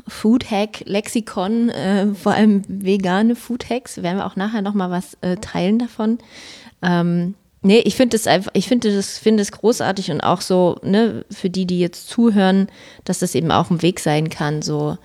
[0.08, 4.02] Food-Hack-Lexikon, äh, vor allem vegane Food-Hacks.
[4.02, 6.18] Werden wir auch nachher nochmal was äh, teilen davon.
[6.82, 10.78] Ähm, nee, ich finde es einfach, ich finde das, finde es großartig und auch so,
[10.84, 12.70] ne, für die, die jetzt zuhören,
[13.04, 14.98] dass das eben auch ein Weg sein kann, so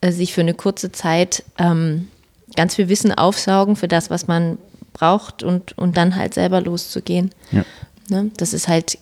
[0.00, 2.08] äh, sich für eine kurze Zeit ähm,
[2.56, 4.58] ganz viel Wissen aufsaugen für das, was man
[4.92, 7.30] braucht und, und dann halt selber loszugehen.
[7.50, 7.64] Ja.
[8.08, 8.30] Ne?
[8.36, 8.98] Das ist halt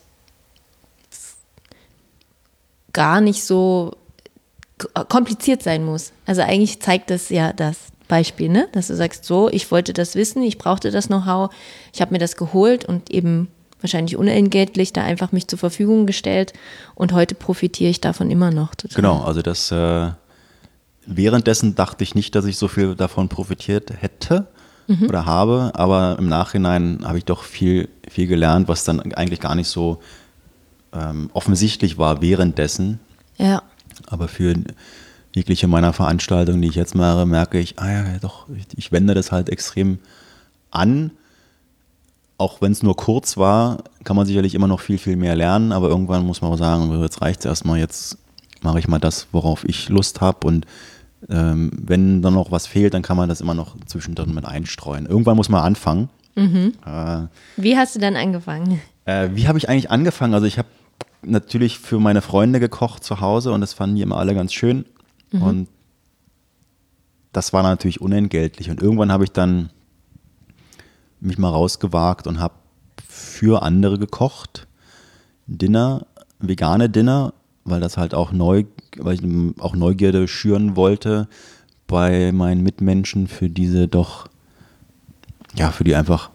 [2.94, 3.96] gar nicht so
[5.08, 6.12] kompliziert sein muss.
[6.26, 7.76] Also eigentlich zeigt das ja das
[8.12, 8.68] Beispiel, ne?
[8.72, 11.50] dass du sagst, so, ich wollte das wissen, ich brauchte das Know-how,
[11.94, 13.48] ich habe mir das geholt und eben
[13.80, 16.52] wahrscheinlich unentgeltlich da einfach mich zur Verfügung gestellt
[16.94, 18.74] und heute profitiere ich davon immer noch.
[18.74, 18.96] Total.
[18.96, 20.10] Genau, also das äh,
[21.06, 24.46] währenddessen dachte ich nicht, dass ich so viel davon profitiert hätte
[24.88, 25.06] mhm.
[25.08, 29.54] oder habe, aber im Nachhinein habe ich doch viel, viel gelernt, was dann eigentlich gar
[29.54, 30.02] nicht so
[30.92, 33.00] ähm, offensichtlich war währenddessen.
[33.38, 33.62] Ja.
[34.06, 34.54] Aber für
[35.32, 39.14] jegliche meiner Veranstaltungen, die ich jetzt mache, merke ich, ah ja, doch, ich, ich wende
[39.14, 39.98] das halt extrem
[40.70, 41.10] an.
[42.38, 45.72] Auch wenn es nur kurz war, kann man sicherlich immer noch viel, viel mehr lernen,
[45.72, 48.18] aber irgendwann muss man auch sagen, jetzt reicht es erstmal, jetzt
[48.62, 50.66] mache ich mal das, worauf ich Lust habe und
[51.28, 55.06] ähm, wenn dann noch was fehlt, dann kann man das immer noch zwischendrin mit einstreuen.
[55.06, 56.08] Irgendwann muss man anfangen.
[56.34, 56.72] Mhm.
[56.84, 58.80] Äh, wie hast du dann angefangen?
[59.04, 60.34] Äh, wie habe ich eigentlich angefangen?
[60.34, 60.68] Also ich habe
[61.22, 64.84] natürlich für meine Freunde gekocht zu Hause und das fanden die immer alle ganz schön.
[65.32, 65.42] Mhm.
[65.42, 65.68] Und
[67.32, 68.70] das war natürlich unentgeltlich.
[68.70, 69.70] Und irgendwann habe ich dann
[71.20, 72.54] mich mal rausgewagt und habe
[73.08, 74.66] für andere gekocht.
[75.46, 76.06] Dinner,
[76.38, 77.32] vegane Dinner,
[77.64, 78.64] weil das halt auch neu,
[78.98, 81.28] weil ich auch Neugierde schüren wollte
[81.86, 84.26] bei meinen Mitmenschen für diese doch,
[85.54, 86.30] ja, für die einfach,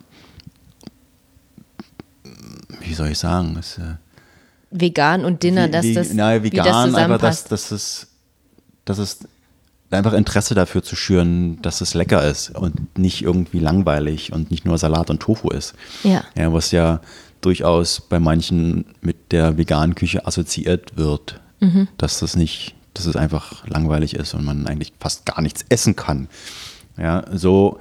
[2.82, 3.96] wie soll ich sagen, das, äh,
[4.70, 8.08] vegan und Dinner, dass das, na, vegan, das einfach, dass, dass es,
[8.90, 9.20] dass es
[9.90, 14.66] einfach Interesse dafür zu schüren, dass es lecker ist und nicht irgendwie langweilig und nicht
[14.66, 15.76] nur Salat und Tofu ist.
[16.04, 16.24] Ja.
[16.36, 17.00] ja was ja
[17.42, 21.88] durchaus bei manchen mit der veganen Küche assoziiert wird, mhm.
[21.98, 25.96] dass das nicht, dass es einfach langweilig ist und man eigentlich fast gar nichts essen
[25.96, 26.28] kann.
[26.98, 27.78] Ja, so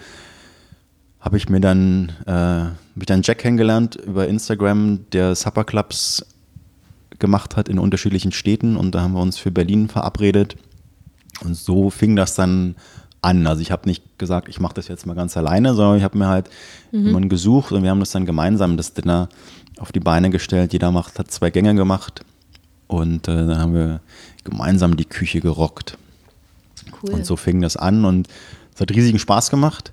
[1.21, 6.25] habe ich mir dann, äh, mich dann Jack kennengelernt über Instagram, der Supper Clubs
[7.19, 10.57] gemacht hat in unterschiedlichen Städten und da haben wir uns für Berlin verabredet.
[11.43, 12.77] Und so fing das dann
[13.23, 13.47] an.
[13.47, 16.17] Also ich habe nicht gesagt, ich mache das jetzt mal ganz alleine, sondern ich habe
[16.17, 16.49] mir halt
[16.93, 17.07] mhm.
[17.07, 19.29] jemanden gesucht und wir haben das dann gemeinsam, das Dinner,
[19.79, 20.73] auf die Beine gestellt.
[20.73, 22.25] Jeder macht, hat zwei Gänge gemacht
[22.87, 24.01] und äh, dann haben wir
[24.45, 25.99] gemeinsam die Küche gerockt.
[27.03, 27.15] Cool.
[27.15, 28.29] Und so fing das an und
[28.75, 29.93] es hat riesigen Spaß gemacht.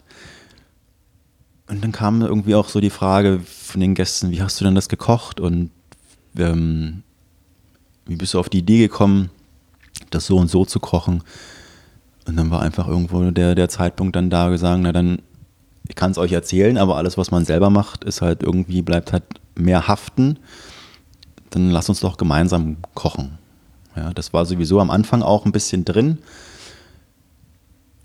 [1.67, 4.75] Und dann kam irgendwie auch so die Frage von den Gästen, wie hast du denn
[4.75, 5.39] das gekocht?
[5.39, 5.71] Und
[6.37, 7.03] ähm,
[8.05, 9.29] wie bist du auf die Idee gekommen,
[10.09, 11.23] das so und so zu kochen?
[12.27, 15.21] Und dann war einfach irgendwo der, der Zeitpunkt dann da gesagt, na dann,
[15.87, 19.11] ich kann es euch erzählen, aber alles, was man selber macht, ist halt irgendwie, bleibt
[19.11, 19.23] halt
[19.55, 20.39] mehr haften.
[21.49, 23.37] Dann lass uns doch gemeinsam kochen.
[23.95, 26.19] Ja, das war sowieso am Anfang auch ein bisschen drin,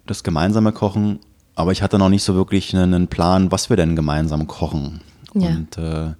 [0.06, 1.20] das gemeinsame Kochen,
[1.54, 5.00] aber ich hatte noch nicht so wirklich einen Plan, was wir denn gemeinsam kochen.
[5.34, 5.48] Ja.
[5.48, 6.12] Und äh,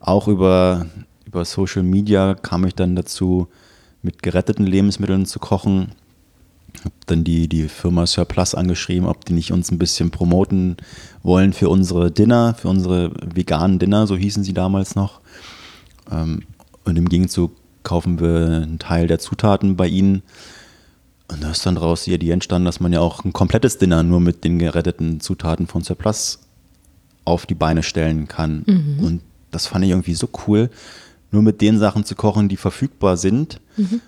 [0.00, 0.86] auch über
[1.32, 3.48] über Social Media kam ich dann dazu,
[4.02, 5.92] mit geretteten Lebensmitteln zu kochen.
[6.80, 10.76] Habe dann die, die Firma Surplus angeschrieben, ob die nicht uns ein bisschen promoten
[11.22, 15.20] wollen für unsere Dinner, für unsere veganen Dinner, so hießen sie damals noch.
[16.10, 16.42] Ähm,
[16.84, 20.22] und im Gegenzug kaufen wir einen Teil der Zutaten bei ihnen.
[21.30, 24.02] Und da ist dann daraus die Idee entstanden, dass man ja auch ein komplettes Dinner
[24.02, 26.40] nur mit den geretteten Zutaten von Surplus
[27.24, 28.64] auf die Beine stellen kann.
[28.66, 29.04] Mhm.
[29.04, 30.70] Und das fand ich irgendwie so cool,
[31.32, 33.60] nur mit den Sachen zu kochen, die verfügbar sind.
[33.76, 34.00] Mhm.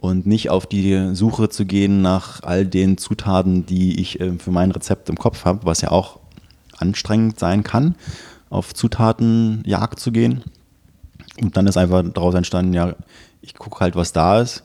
[0.00, 4.50] Und nicht auf die Suche zu gehen nach all den Zutaten, die ich äh, für
[4.50, 6.18] mein Rezept im Kopf habe, was ja auch
[6.76, 7.94] anstrengend sein kann,
[8.50, 10.42] auf Zutatenjagd zu gehen.
[11.40, 12.96] Und dann ist einfach daraus entstanden, ja,
[13.42, 14.64] ich gucke halt, was da ist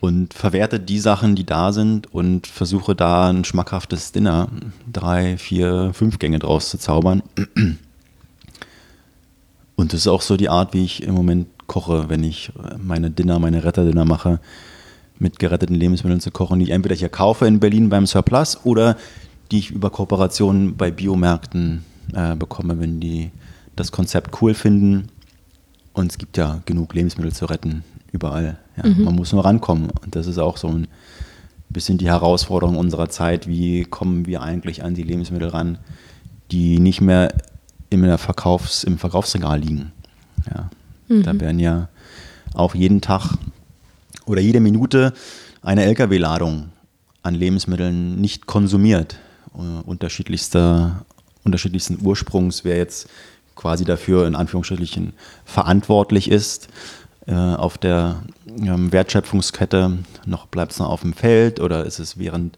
[0.00, 4.48] und verwerte die Sachen, die da sind und versuche da ein schmackhaftes Dinner,
[4.90, 7.22] drei, vier, fünf Gänge draus zu zaubern.
[9.80, 13.10] Und das ist auch so die Art, wie ich im Moment koche, wenn ich meine
[13.10, 14.38] Dinner, meine Retterdinner mache,
[15.18, 18.98] mit geretteten Lebensmitteln zu kochen, die ich entweder hier kaufe in Berlin beim Surplus oder
[19.50, 23.30] die ich über Kooperationen bei Biomärkten äh, bekomme, wenn die
[23.74, 25.08] das Konzept cool finden.
[25.94, 28.58] Und es gibt ja genug Lebensmittel zu retten, überall.
[28.76, 29.04] Ja, mhm.
[29.04, 29.88] Man muss nur rankommen.
[30.04, 30.88] Und das ist auch so ein
[31.70, 33.48] bisschen die Herausforderung unserer Zeit.
[33.48, 35.78] Wie kommen wir eigentlich an die Lebensmittel ran,
[36.50, 37.32] die nicht mehr
[37.90, 39.92] in der Verkaufs-, im Verkaufsregal liegen?
[40.52, 40.70] Ja,
[41.08, 41.22] mhm.
[41.22, 41.88] Da werden ja
[42.54, 43.36] auch jeden Tag
[44.24, 45.12] oder jede Minute
[45.62, 46.70] eine Lkw-Ladung
[47.22, 49.18] an Lebensmitteln nicht konsumiert.
[49.52, 51.04] Uh, unterschiedlichster,
[51.42, 53.08] unterschiedlichsten Ursprungs, wer jetzt
[53.56, 55.12] quasi dafür in Anführungsstrichen
[55.44, 56.68] verantwortlich ist
[57.26, 62.16] äh, auf der ähm, Wertschöpfungskette, noch bleibt es noch auf dem Feld oder ist es
[62.16, 62.56] während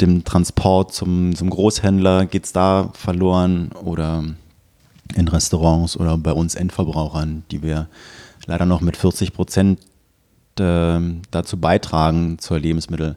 [0.00, 4.24] dem Transport zum, zum Großhändler, geht es da verloren oder
[5.14, 7.88] in Restaurants oder bei uns Endverbrauchern, die wir
[8.46, 9.80] leider noch mit 40 Prozent
[10.58, 13.16] äh, dazu beitragen zur Lebensmittel.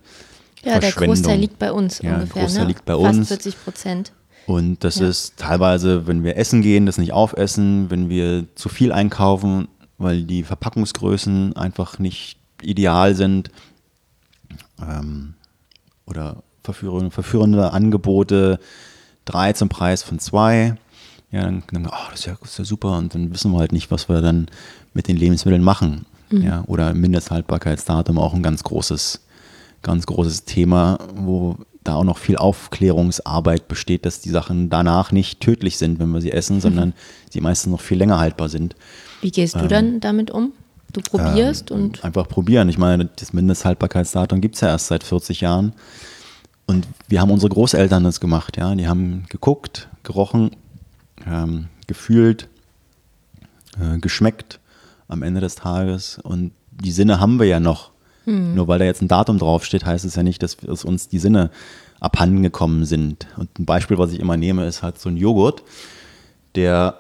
[0.64, 2.34] Ja, der Großteil liegt bei uns ja, ungefähr.
[2.34, 2.68] Der Großteil ne?
[2.70, 3.18] liegt bei uns.
[3.18, 4.12] Fast 40 Prozent.
[4.48, 5.08] Und das ja.
[5.08, 10.24] ist teilweise, wenn wir essen gehen, das nicht aufessen, wenn wir zu viel einkaufen, weil
[10.24, 13.52] die Verpackungsgrößen einfach nicht ideal sind.
[14.82, 15.34] Ähm,
[16.06, 18.60] oder verführende, verführende Angebote,
[19.26, 20.76] drei zum Preis von zwei.
[21.36, 22.98] Ja, dann denken wir, oh, das ist, ja, das ist ja super.
[22.98, 24.48] Und dann wissen wir halt nicht, was wir dann
[24.94, 26.06] mit den Lebensmitteln machen.
[26.30, 26.42] Mhm.
[26.42, 29.22] Ja, oder Mindesthaltbarkeitsdatum auch ein ganz großes,
[29.82, 35.40] ganz großes Thema, wo da auch noch viel Aufklärungsarbeit besteht, dass die Sachen danach nicht
[35.40, 36.94] tödlich sind, wenn wir sie essen, sondern
[37.30, 38.76] sie meistens noch viel länger haltbar sind.
[39.22, 40.54] Wie gehst du ähm, dann damit um?
[40.94, 42.04] Du probierst ähm, und.
[42.04, 42.70] Einfach probieren.
[42.70, 45.74] Ich meine, das Mindesthaltbarkeitsdatum gibt es ja erst seit 40 Jahren.
[46.66, 48.74] Und wir haben unsere Großeltern das gemacht, ja.
[48.74, 50.52] Die haben geguckt, gerochen,
[51.28, 52.48] ähm, gefühlt,
[53.80, 54.60] äh, geschmeckt
[55.08, 56.20] am Ende des Tages.
[56.24, 57.92] Und die Sinne haben wir ja noch.
[58.26, 58.56] Hm.
[58.56, 61.52] Nur weil da jetzt ein Datum draufsteht, heißt es ja nicht, dass, uns die Sinne
[62.00, 63.28] abhanden gekommen sind.
[63.38, 65.64] Und ein Beispiel, was ich immer nehme, ist halt so ein Joghurt,
[66.56, 67.00] der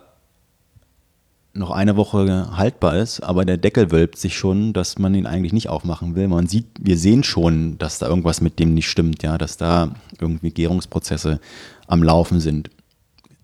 [1.55, 5.53] noch eine Woche haltbar ist, aber der Deckel wölbt sich schon, dass man ihn eigentlich
[5.53, 6.27] nicht aufmachen will.
[6.27, 9.95] Man sieht, wir sehen schon, dass da irgendwas mit dem nicht stimmt, ja, dass da
[10.19, 11.39] irgendwie Gärungsprozesse
[11.87, 12.69] am Laufen sind.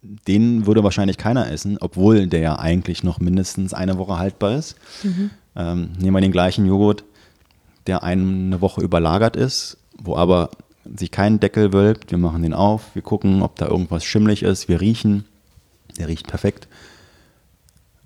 [0.02, 4.76] Den würde wahrscheinlich keiner essen, obwohl der ja eigentlich noch mindestens eine Woche haltbar ist.
[5.04, 5.30] Mhm.
[5.56, 7.04] Ähm, nehmen wir den gleichen Joghurt,
[7.88, 10.50] der eine Woche überlagert ist, wo aber
[10.98, 12.10] sich kein Deckel wölbt.
[12.12, 15.26] Wir machen den auf, wir gucken, ob da irgendwas schimmlig ist, wir riechen.
[15.98, 16.68] Der riecht perfekt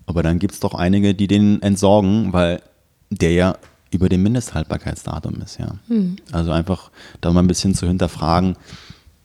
[0.05, 2.61] aber dann gibt es doch einige, die den entsorgen, weil
[3.09, 3.57] der ja
[3.91, 5.75] über dem Mindesthaltbarkeitsdatum ist, ja.
[5.87, 6.17] Hm.
[6.31, 8.55] Also einfach da mal ein bisschen zu hinterfragen,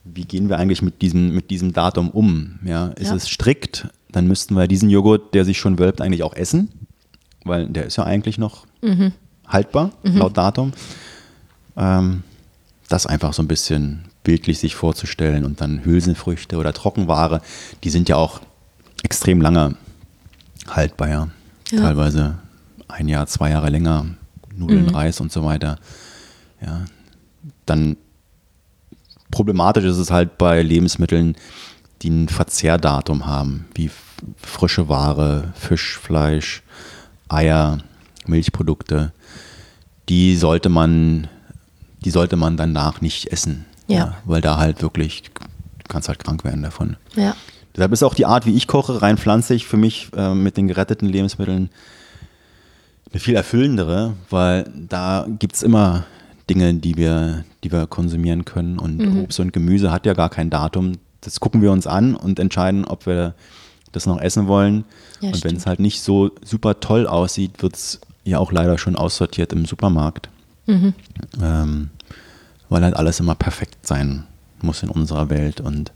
[0.03, 2.59] wie gehen wir eigentlich mit diesem, mit diesem Datum um?
[2.63, 2.87] Ja?
[2.89, 3.15] Ist ja.
[3.15, 6.69] es strikt, dann müssten wir diesen Joghurt, der sich schon wölbt, eigentlich auch essen,
[7.43, 9.13] weil der ist ja eigentlich noch mhm.
[9.47, 10.17] haltbar, mhm.
[10.17, 10.73] laut Datum.
[11.77, 12.23] Ähm,
[12.89, 17.41] das einfach so ein bisschen bildlich sich vorzustellen und dann Hülsenfrüchte oder Trockenware,
[17.83, 18.41] die sind ja auch
[19.03, 19.75] extrem lange
[20.67, 21.27] haltbar, ja.
[21.71, 21.79] ja.
[21.79, 22.37] Teilweise
[22.87, 24.05] ein Jahr, zwei Jahre länger.
[24.55, 24.89] Nudeln, mhm.
[24.89, 25.77] Reis und so weiter.
[26.61, 26.85] Ja.
[27.65, 27.97] Dann
[29.31, 31.35] problematisch ist es halt bei Lebensmitteln,
[32.01, 33.89] die ein Verzehrdatum haben, wie
[34.37, 36.61] frische Ware, Fisch, Fleisch,
[37.29, 37.79] Eier,
[38.27, 39.13] Milchprodukte.
[40.09, 41.27] Die sollte man,
[42.03, 43.65] die sollte man danach nicht essen.
[43.87, 43.97] Ja.
[43.97, 45.31] ja weil da halt wirklich, du
[45.87, 46.97] kannst halt krank werden davon.
[47.15, 47.35] Ja.
[47.75, 50.67] Deshalb ist auch die Art, wie ich koche, rein pflanzlich für mich äh, mit den
[50.67, 51.69] geretteten Lebensmitteln
[53.11, 56.05] eine viel erfüllendere, weil da gibt es immer
[56.49, 58.79] Dinge, die wir, die wir konsumieren können.
[58.79, 59.23] Und mhm.
[59.23, 60.93] Obst und Gemüse hat ja gar kein Datum.
[61.21, 63.35] Das gucken wir uns an und entscheiden, ob wir
[63.91, 64.85] das noch essen wollen.
[65.19, 68.77] Ja, und wenn es halt nicht so super toll aussieht, wird es ja auch leider
[68.77, 70.29] schon aussortiert im Supermarkt.
[70.67, 70.93] Mhm.
[71.41, 71.89] Ähm,
[72.69, 74.23] weil halt alles immer perfekt sein
[74.61, 75.59] muss in unserer Welt.
[75.59, 75.91] Und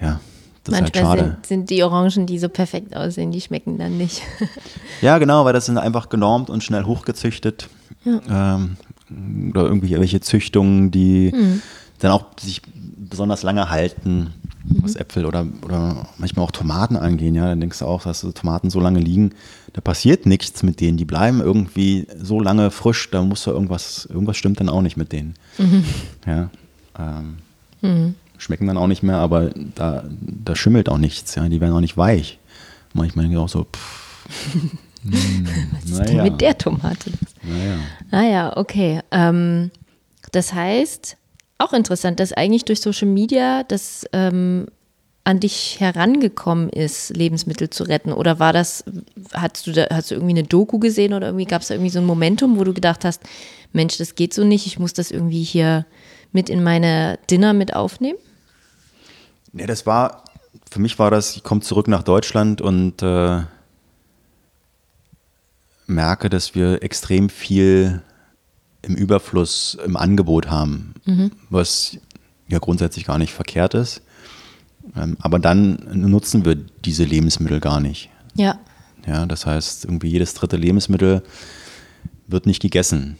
[0.00, 0.20] ja,
[0.64, 1.22] das Manchmal ist halt schade.
[1.22, 4.22] Sind, sind die Orangen, die so perfekt aussehen, die schmecken dann nicht.
[5.00, 7.68] ja, genau, weil das sind einfach genormt und schnell hochgezüchtet.
[8.04, 8.56] Ja.
[8.56, 8.76] Ähm,
[9.50, 11.62] oder irgendwelche Züchtungen, die mhm.
[11.98, 12.62] dann auch sich
[12.96, 14.32] besonders lange halten,
[14.64, 14.82] mhm.
[14.82, 17.34] was Äpfel oder, oder manchmal auch Tomaten angehen.
[17.34, 19.32] Ja, dann denkst du auch, dass Tomaten so lange liegen,
[19.72, 20.96] da passiert nichts mit denen.
[20.96, 24.96] Die bleiben irgendwie so lange frisch, da muss da irgendwas, irgendwas stimmt dann auch nicht
[24.96, 25.34] mit denen.
[25.58, 25.84] Mhm.
[26.26, 26.50] Ja,
[26.98, 27.36] ähm,
[27.82, 28.14] mhm.
[28.38, 31.34] schmecken dann auch nicht mehr, aber da, da schimmelt auch nichts.
[31.34, 32.38] Ja, die werden auch nicht weich.
[32.92, 34.28] Manchmal denke ich auch so, pff,
[35.10, 36.04] hm, Was ist naja.
[36.04, 37.10] denn mit der Tomate?
[37.42, 37.78] Naja.
[38.10, 39.00] Naja, okay.
[39.10, 39.70] Ähm,
[40.32, 41.16] das heißt,
[41.58, 44.66] auch interessant, dass eigentlich durch Social Media das ähm,
[45.26, 48.12] an dich herangekommen ist, Lebensmittel zu retten?
[48.12, 48.84] Oder war das,
[49.32, 51.90] hast du, da, hast du irgendwie eine Doku gesehen oder irgendwie gab es da irgendwie
[51.90, 53.22] so ein Momentum, wo du gedacht hast,
[53.72, 55.84] Mensch, das geht so nicht, ich muss das irgendwie hier
[56.30, 58.18] mit in meine Dinner mit aufnehmen?
[59.52, 60.22] Nee, das war,
[60.70, 63.40] für mich war das, ich komme zurück nach Deutschland und äh,
[65.86, 68.02] merke, dass wir extrem viel
[68.82, 71.32] im Überfluss im Angebot haben, mhm.
[71.50, 71.98] was
[72.48, 74.02] ja grundsätzlich gar nicht verkehrt ist.
[74.96, 78.10] Ähm, aber dann nutzen wir diese Lebensmittel gar nicht.
[78.34, 78.58] Ja.
[79.06, 81.22] Ja, das heißt, irgendwie jedes dritte Lebensmittel
[82.26, 83.18] wird nicht gegessen.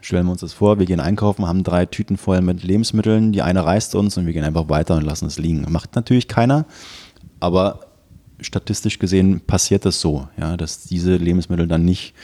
[0.00, 3.42] Stellen wir uns das vor, wir gehen einkaufen, haben drei Tüten voll mit Lebensmitteln, die
[3.42, 5.64] eine reißt uns und wir gehen einfach weiter und lassen es liegen.
[5.70, 6.66] Macht natürlich keiner,
[7.40, 7.80] aber
[8.40, 12.14] statistisch gesehen passiert das so, ja, dass diese Lebensmittel dann nicht,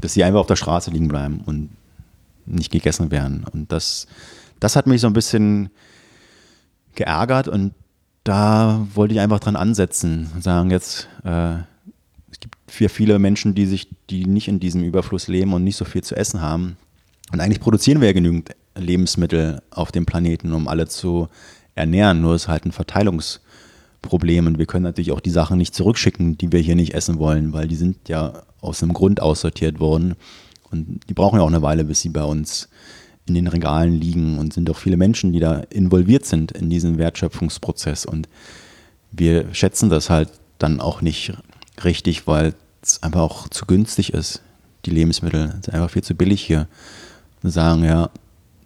[0.00, 1.70] dass sie einfach auf der Straße liegen bleiben und
[2.46, 3.44] nicht gegessen werden.
[3.52, 4.06] Und das,
[4.60, 5.70] das hat mich so ein bisschen
[6.94, 7.74] geärgert und
[8.24, 11.58] da wollte ich einfach dran ansetzen und sagen, jetzt, äh,
[12.30, 15.76] es gibt für viele Menschen, die sich, die nicht in diesem Überfluss leben und nicht
[15.76, 16.76] so viel zu essen haben.
[17.32, 21.28] Und eigentlich produzieren wir ja genügend Lebensmittel auf dem Planeten, um alle zu
[21.74, 22.20] ernähren.
[22.20, 23.40] Nur ist halt ein Verteilungs-
[24.06, 24.46] Problem.
[24.46, 27.52] Und wir können natürlich auch die Sachen nicht zurückschicken, die wir hier nicht essen wollen,
[27.52, 30.14] weil die sind ja aus einem Grund aussortiert worden.
[30.70, 32.68] Und die brauchen ja auch eine Weile, bis sie bei uns
[33.26, 34.38] in den Regalen liegen.
[34.38, 38.06] Und sind auch viele Menschen, die da involviert sind in diesen Wertschöpfungsprozess.
[38.06, 38.28] Und
[39.12, 41.34] wir schätzen das halt dann auch nicht
[41.84, 44.42] richtig, weil es einfach auch zu günstig ist,
[44.84, 45.54] die Lebensmittel.
[45.60, 46.68] Ist einfach viel zu billig hier.
[47.42, 48.10] Wir sagen, ja,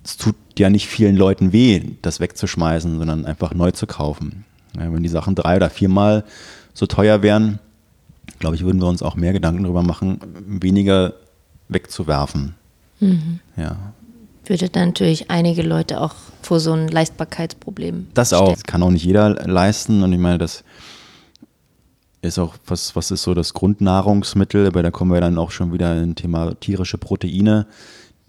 [0.05, 4.45] es tut ja nicht vielen Leuten weh, das wegzuschmeißen, sondern einfach neu zu kaufen.
[4.77, 6.25] Ja, wenn die Sachen drei oder viermal
[6.75, 7.59] so teuer wären,
[8.39, 11.15] glaube ich, würden wir uns auch mehr Gedanken darüber machen, weniger
[11.69, 12.55] wegzuwerfen.
[13.01, 13.41] Mhm.
[13.57, 13.77] Ja.
[14.45, 18.09] Würde dann natürlich einige Leute auch vor so ein Leistbarkeitsproblem.
[18.15, 18.51] Das auch.
[18.51, 20.03] Das kann auch nicht jeder leisten.
[20.03, 20.65] Und ich meine, das
[22.23, 24.67] ist auch, was, was ist so das Grundnahrungsmittel?
[24.67, 27.67] Aber da kommen wir dann auch schon wieder in Thema tierische Proteine,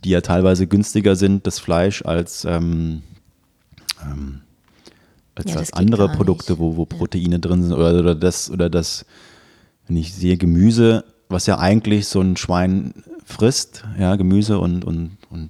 [0.04, 3.02] die ja teilweise günstiger sind, das Fleisch, als ähm,
[4.04, 4.42] ähm,
[5.42, 7.38] als, ja, als andere Produkte, wo, wo Proteine ja.
[7.38, 9.06] drin sind oder, oder das oder das,
[9.88, 12.94] wenn ich sehe Gemüse, was ja eigentlich so ein Schwein
[13.26, 15.50] frisst, ja, Gemüse und, und, und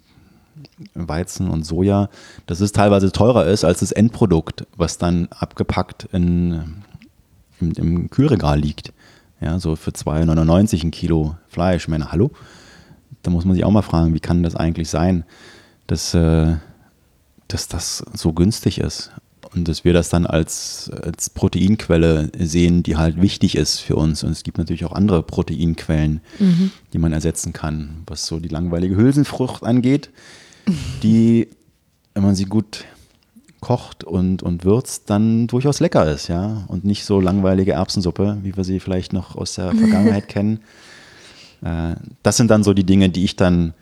[0.94, 2.10] Weizen und Soja,
[2.46, 6.84] dass es teilweise teurer ist als das Endprodukt, was dann abgepackt in,
[7.60, 8.94] im, im Kühlregal liegt.
[9.40, 11.84] Ja, so für 2,99 ein Kilo Fleisch.
[11.84, 12.32] Ich meine, hallo?
[13.24, 15.26] Da muss man sich auch mal fragen, wie kann das eigentlich sein,
[15.88, 16.56] dass, äh,
[17.48, 19.12] dass das so günstig ist?
[19.54, 24.24] Und dass wir das dann als, als Proteinquelle sehen, die halt wichtig ist für uns.
[24.24, 26.72] Und es gibt natürlich auch andere Proteinquellen, mhm.
[26.94, 30.10] die man ersetzen kann, was so die langweilige Hülsenfrucht angeht,
[31.04, 31.50] die,
[32.14, 32.86] wenn man sie gut
[33.60, 36.64] kocht und, und würzt, dann durchaus lecker ist, ja.
[36.68, 40.62] Und nicht so langweilige Erbsensuppe, wie wir sie vielleicht noch aus der Vergangenheit kennen.
[41.62, 43.74] Äh, das sind dann so die Dinge, die ich dann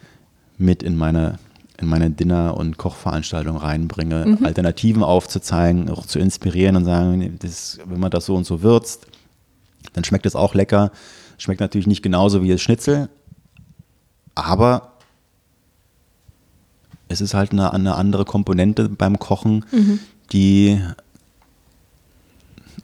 [0.58, 1.40] mit in meine
[1.82, 4.46] in meine Dinner- und Kochveranstaltung reinbringe, mhm.
[4.46, 9.08] Alternativen aufzuzeigen, auch zu inspirieren und sagen, das, wenn man das so und so würzt,
[9.94, 10.92] dann schmeckt es auch lecker.
[11.38, 13.10] Schmeckt natürlich nicht genauso wie das Schnitzel,
[14.36, 14.94] aber
[17.08, 20.00] es ist halt eine, eine andere Komponente beim Kochen, mhm.
[20.32, 20.80] die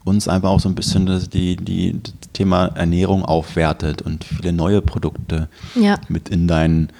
[0.04, 4.52] uns einfach auch so ein bisschen das, die, die, das Thema Ernährung aufwertet und viele
[4.52, 5.98] neue Produkte ja.
[6.08, 6.90] mit in deinen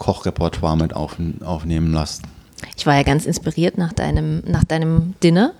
[0.00, 2.22] Kochrepertoire mit auf, aufnehmen lassen.
[2.76, 5.52] Ich war ja ganz inspiriert nach deinem, nach deinem Dinner.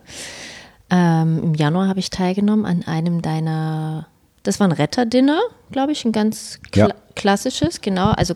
[0.88, 4.08] Ähm, Im Januar habe ich teilgenommen an einem deiner,
[4.42, 5.38] das war ein Retter-Dinner,
[5.70, 6.94] glaube ich, ein ganz kla ja.
[7.14, 8.34] klassisches, genau, also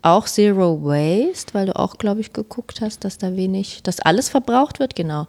[0.00, 4.30] auch Zero Waste, weil du auch, glaube ich, geguckt hast, dass da wenig, dass alles
[4.30, 5.26] verbraucht wird, genau.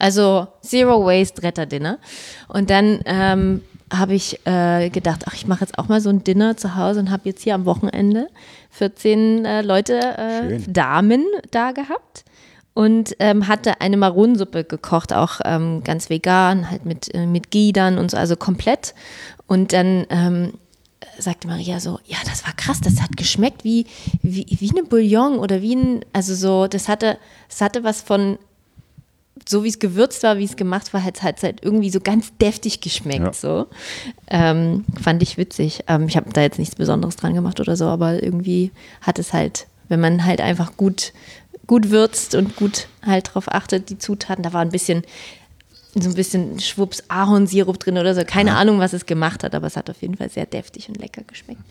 [0.00, 1.98] Also Zero Waste Retter-Dinner.
[2.48, 6.24] Und dann ähm, habe ich äh, gedacht, ach, ich mache jetzt auch mal so ein
[6.24, 8.28] Dinner zu Hause und habe jetzt hier am Wochenende
[8.76, 12.24] 14 äh, Leute, äh, Damen da gehabt
[12.74, 17.72] und ähm, hatte eine Maronensuppe gekocht, auch ähm, ganz vegan, halt mit, äh, mit Ghee
[17.76, 18.94] und so, also komplett.
[19.46, 20.52] Und dann ähm,
[21.18, 23.86] sagte Maria so, ja, das war krass, das hat geschmeckt wie,
[24.20, 27.16] wie, wie eine Bouillon oder wie ein, also so, das hatte,
[27.48, 28.38] das hatte was von,
[29.48, 32.00] so wie es gewürzt war, wie es gemacht war, hat es halt, halt irgendwie so
[32.00, 33.20] ganz deftig geschmeckt.
[33.20, 33.32] Ja.
[33.32, 33.66] So.
[34.28, 35.84] Ähm, fand ich witzig.
[35.88, 38.70] Ähm, ich habe da jetzt nichts Besonderes dran gemacht oder so, aber irgendwie
[39.02, 41.12] hat es halt, wenn man halt einfach gut,
[41.66, 45.02] gut würzt und gut halt drauf achtet, die Zutaten, da war ein bisschen
[45.98, 48.22] so ein bisschen Schwupps Ahornsirup drin oder so.
[48.24, 48.56] Keine ja.
[48.56, 51.22] Ahnung, was es gemacht hat, aber es hat auf jeden Fall sehr deftig und lecker
[51.26, 51.62] geschmeckt.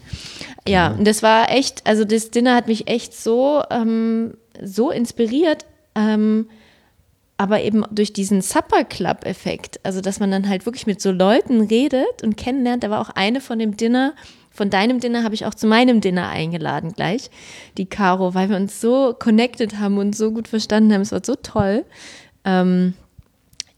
[0.68, 5.66] Ja, und das war echt, also das Dinner hat mich echt so, ähm, so inspiriert,
[5.94, 6.48] ähm,
[7.38, 9.80] aber eben durch diesen Supper Club-Effekt.
[9.84, 12.84] Also, dass man dann halt wirklich mit so Leuten redet und kennenlernt.
[12.84, 14.14] Da war auch eine von dem Dinner,
[14.52, 17.30] von deinem Dinner habe ich auch zu meinem Dinner eingeladen gleich,
[17.78, 21.02] die Caro, weil wir uns so connected haben und so gut verstanden haben.
[21.02, 21.84] Es war so toll.
[22.46, 22.94] Ähm,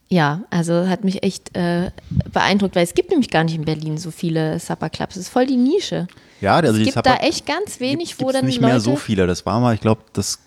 [0.09, 1.91] ja, also hat mich echt äh,
[2.31, 5.15] beeindruckt, weil es gibt nämlich gar nicht in Berlin so viele Supper Clubs.
[5.15, 6.07] Es ist voll die Nische.
[6.39, 8.79] Ja, also es gibt Supper da echt ganz wenig, gibt, wo dann nicht Leute mehr
[8.79, 9.25] so viele.
[9.25, 10.39] Das war mal, ich glaube, das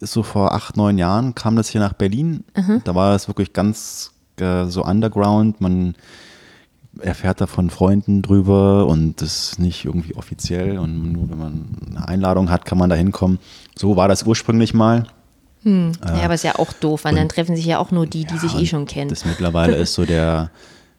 [0.00, 2.44] so vor acht, neun Jahren kam das hier nach Berlin.
[2.56, 2.82] Mhm.
[2.84, 5.60] Da war es wirklich ganz äh, so underground.
[5.60, 5.94] Man
[7.00, 11.64] erfährt da von Freunden drüber und das ist nicht irgendwie offiziell und nur wenn man
[11.90, 13.38] eine Einladung hat, kann man da hinkommen.
[13.76, 15.06] So war das ursprünglich mal.
[15.62, 15.92] Hm.
[16.04, 18.34] Ja, aber ist ja auch doof, weil dann treffen sich ja auch nur die, die
[18.34, 19.10] Ja, sich eh schon kennen.
[19.10, 20.50] Das mittlerweile ist so der,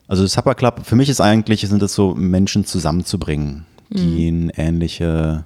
[0.06, 4.48] also Supper Club, für mich ist eigentlich, sind das so Menschen zusammenzubringen, die Mhm.
[4.48, 5.44] ein ähnliche,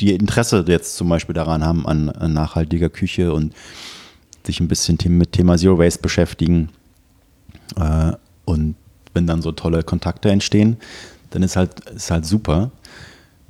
[0.00, 3.54] die Interesse jetzt zum Beispiel daran haben an, an nachhaltiger Küche und
[4.44, 6.70] sich ein bisschen mit Thema Zero Waste beschäftigen.
[7.76, 8.12] Äh,
[8.44, 8.76] und
[9.14, 10.76] wenn dann so tolle Kontakte entstehen,
[11.30, 12.70] dann ist halt, ist halt super.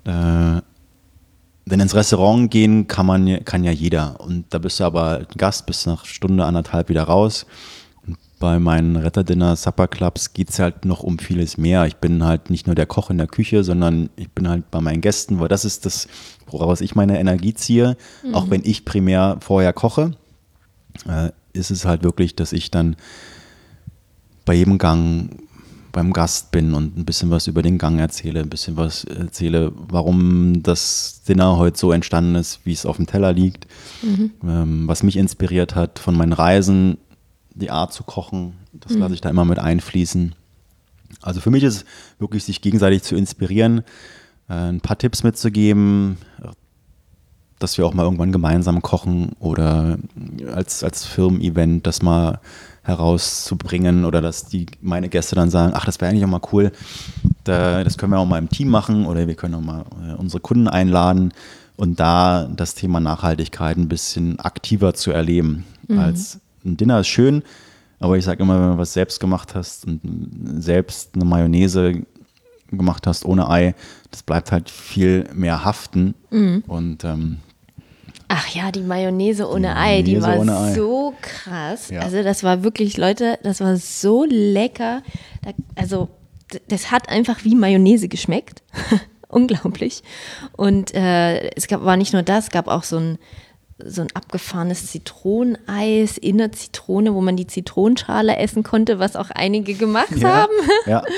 [0.04, 0.60] Äh,
[1.66, 4.20] denn ins Restaurant gehen kann man kann ja jeder.
[4.20, 7.46] Und da bist du aber Gast, bist nach Stunde, anderthalb wieder raus.
[8.38, 11.86] Bei meinen Retterdinner Supper Clubs geht es halt noch um vieles mehr.
[11.86, 14.80] Ich bin halt nicht nur der Koch in der Küche, sondern ich bin halt bei
[14.80, 16.06] meinen Gästen, weil das ist das,
[16.46, 17.96] woraus ich meine Energie ziehe.
[18.32, 20.12] Auch wenn ich primär vorher koche,
[21.08, 22.96] äh, ist es halt wirklich, dass ich dann
[24.44, 25.30] bei jedem Gang
[25.92, 29.72] beim Gast bin und ein bisschen was über den Gang erzähle, ein bisschen was erzähle,
[29.74, 33.66] warum das Dinner heute so entstanden ist, wie es auf dem Teller liegt,
[34.44, 36.98] ähm, was mich inspiriert hat von meinen Reisen,
[37.58, 40.34] die Art zu kochen, das lasse ich da immer mit einfließen.
[41.22, 41.84] Also für mich ist es
[42.18, 43.80] wirklich, sich gegenseitig zu inspirieren,
[44.48, 46.18] äh, ein paar Tipps mitzugeben,
[47.58, 49.98] dass wir auch mal irgendwann gemeinsam kochen oder
[50.52, 52.40] als, als Firmen-Event das mal
[52.82, 56.72] herauszubringen oder dass die meine Gäste dann sagen, ach, das wäre eigentlich auch mal cool,
[57.44, 60.14] da, das können wir auch mal im Team machen oder wir können auch mal äh,
[60.14, 61.32] unsere Kunden einladen
[61.76, 65.64] und da das Thema Nachhaltigkeit ein bisschen aktiver zu erleben.
[65.96, 67.42] Als ein Dinner ist schön,
[68.00, 70.00] aber ich sage immer, wenn du was selbst gemacht hast und
[70.62, 72.02] selbst eine Mayonnaise
[72.70, 73.74] gemacht hast ohne Ei,
[74.10, 76.14] das bleibt halt viel mehr haften
[76.66, 77.38] und ähm,
[78.28, 80.74] Ach ja, die Mayonnaise ohne Die Ei, die Mayonnaise war Ei.
[80.74, 81.88] so krass.
[81.88, 82.00] Ja.
[82.00, 85.02] Also das war wirklich, Leute, das war so lecker.
[85.42, 86.10] Da, also
[86.68, 88.62] das hat einfach wie Mayonnaise geschmeckt.
[89.28, 90.02] Unglaublich.
[90.56, 93.18] Und äh, es gab, war nicht nur das, es gab auch so ein,
[93.84, 99.30] so ein abgefahrenes Zitroneneis in der Zitrone, wo man die Zitronenschale essen konnte, was auch
[99.30, 100.52] einige gemacht ja, haben.
[100.86, 101.02] ja,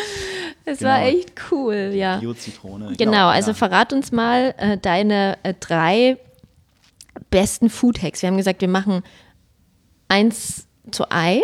[0.64, 1.11] Es war genau.
[1.11, 2.18] echt cool, ja.
[2.18, 2.94] Bio-Zitrone.
[2.96, 3.54] Genau, also ja.
[3.54, 6.18] verrat uns mal äh, deine äh, drei
[7.30, 8.22] besten Food Hacks.
[8.22, 9.02] Wir haben gesagt, wir machen
[10.08, 11.40] eins zu Ei.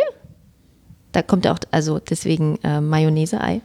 [1.12, 3.62] Da kommt ja auch, also deswegen äh, Mayonnaise-Ei,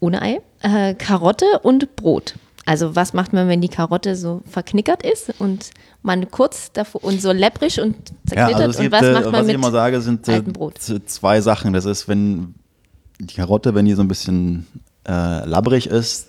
[0.00, 0.40] ohne Ei.
[0.62, 2.34] Äh, Karotte und Brot.
[2.68, 5.70] Also was macht man, wenn die Karotte so verknickert ist und
[6.02, 7.96] man kurz davor und so lepprig und
[8.30, 10.00] Ja, zerknittert also es und gibt, was äh, macht man was mit ich immer sage,
[10.02, 10.42] sind äh,
[11.06, 11.72] zwei Sachen.
[11.72, 12.54] Das ist, wenn
[13.18, 14.66] die Karotte, wenn die so ein bisschen
[15.08, 16.26] äh, labbrig ist,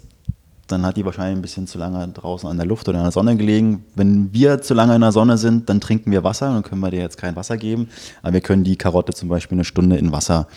[0.67, 3.11] dann hat die wahrscheinlich ein bisschen zu lange draußen an der Luft oder in der
[3.11, 3.83] Sonne gelegen.
[3.95, 6.53] Wenn wir zu lange in der Sonne sind, dann trinken wir Wasser.
[6.53, 7.89] Dann können wir dir jetzt kein Wasser geben.
[8.21, 10.47] Aber wir können die Karotte zum Beispiel eine Stunde in Wasser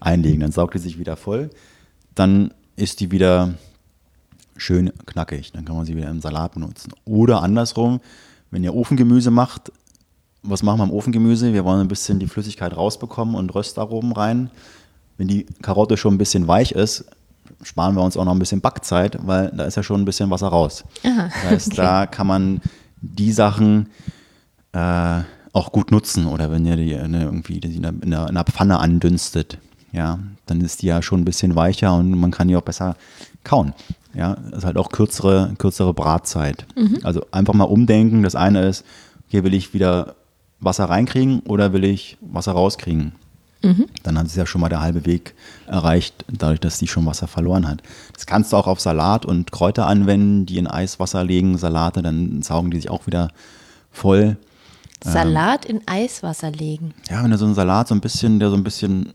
[0.00, 0.40] einlegen.
[0.40, 1.50] Dann saugt die sich wieder voll.
[2.14, 3.52] Dann ist die wieder
[4.56, 5.52] schön knackig.
[5.52, 6.92] Dann kann man sie wieder im Salat benutzen.
[7.04, 8.00] Oder andersrum,
[8.50, 9.72] wenn ihr Ofengemüse macht,
[10.42, 11.52] was machen wir im Ofengemüse?
[11.52, 14.50] Wir wollen ein bisschen die Flüssigkeit rausbekommen und Röstaromen rein.
[15.18, 17.04] Wenn die Karotte schon ein bisschen weich ist,
[17.62, 20.30] sparen wir uns auch noch ein bisschen Backzeit, weil da ist ja schon ein bisschen
[20.30, 20.84] Wasser raus.
[21.04, 22.60] Aha, Das heißt, da kann man
[23.00, 23.88] die Sachen
[24.72, 25.20] äh,
[25.52, 26.26] auch gut nutzen.
[26.26, 29.58] Oder wenn ihr die eine, irgendwie die in einer, in einer- in einer Pfanne andünstet,
[29.92, 32.96] ja, dann ist die ja schon ein bisschen weicher und man kann die auch besser
[33.42, 33.72] kauen.
[34.16, 36.66] Ja, das ist halt auch kürzere, kürzere Bratzeit.
[37.02, 38.22] Also einfach mal umdenken.
[38.22, 38.84] Das eine ist,
[39.28, 40.14] hier will ich wieder
[40.58, 43.12] Wasser reinkriegen oder will ich Wasser rauskriegen?
[44.04, 45.34] Dann hat es ja schon mal der halbe Weg
[45.66, 47.82] erreicht, dadurch, dass die schon Wasser verloren hat.
[48.14, 52.42] Das kannst du auch auf Salat und Kräuter anwenden, die in Eiswasser legen, Salate, dann
[52.42, 53.28] saugen die sich auch wieder
[53.90, 54.36] voll.
[55.02, 56.94] Salat in Eiswasser legen.
[57.10, 59.12] Ja, wenn du so einen Salat so ein bisschen, der so ein bisschen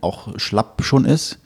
[0.00, 1.38] auch schlapp schon ist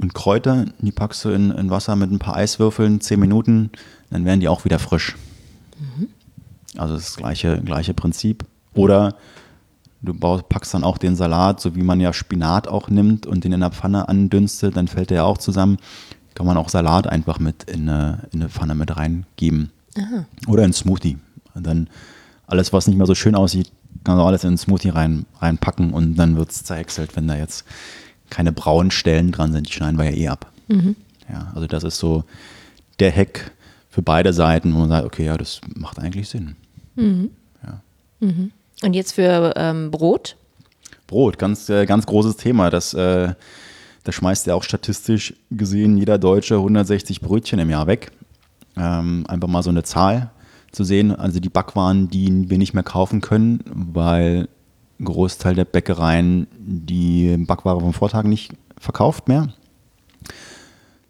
[0.00, 3.70] und Kräuter, die packst du in, in Wasser mit ein paar Eiswürfeln, zehn Minuten,
[4.10, 5.16] dann werden die auch wieder frisch.
[6.76, 8.44] Also das gleiche, gleiche Prinzip.
[8.74, 9.16] Oder
[10.02, 13.44] du baust, packst dann auch den Salat, so wie man ja Spinat auch nimmt und
[13.44, 15.78] den in der Pfanne andünstet, dann fällt der ja auch zusammen.
[16.34, 19.70] Kann man auch Salat einfach mit in eine, in eine Pfanne mit reingeben.
[20.46, 21.18] Oder in Smoothie.
[21.54, 21.88] Und dann
[22.46, 23.72] alles, was nicht mehr so schön aussieht,
[24.04, 27.36] kann man alles in einen Smoothie rein, reinpacken und dann wird es zerhäckselt, wenn da
[27.36, 27.64] jetzt
[28.30, 29.68] keine braunen Stellen dran sind.
[29.68, 30.50] Die schneiden wir ja eh ab.
[31.30, 32.24] Ja, also das ist so
[33.00, 33.52] der Hack
[33.90, 36.56] für beide Seiten, wo man sagt, okay, ja, das macht eigentlich Sinn.
[38.82, 40.36] Und jetzt für ähm, Brot?
[41.06, 42.70] Brot, ganz, äh, ganz großes Thema.
[42.70, 43.34] Das, äh,
[44.04, 48.12] das schmeißt ja auch statistisch gesehen jeder Deutsche 160 Brötchen im Jahr weg.
[48.76, 50.30] Ähm, einfach mal so eine Zahl
[50.70, 51.14] zu sehen.
[51.14, 54.48] Also die Backwaren, die wir nicht mehr kaufen können, weil
[55.02, 59.48] Großteil der Bäckereien die Backware vom Vortag nicht verkauft mehr.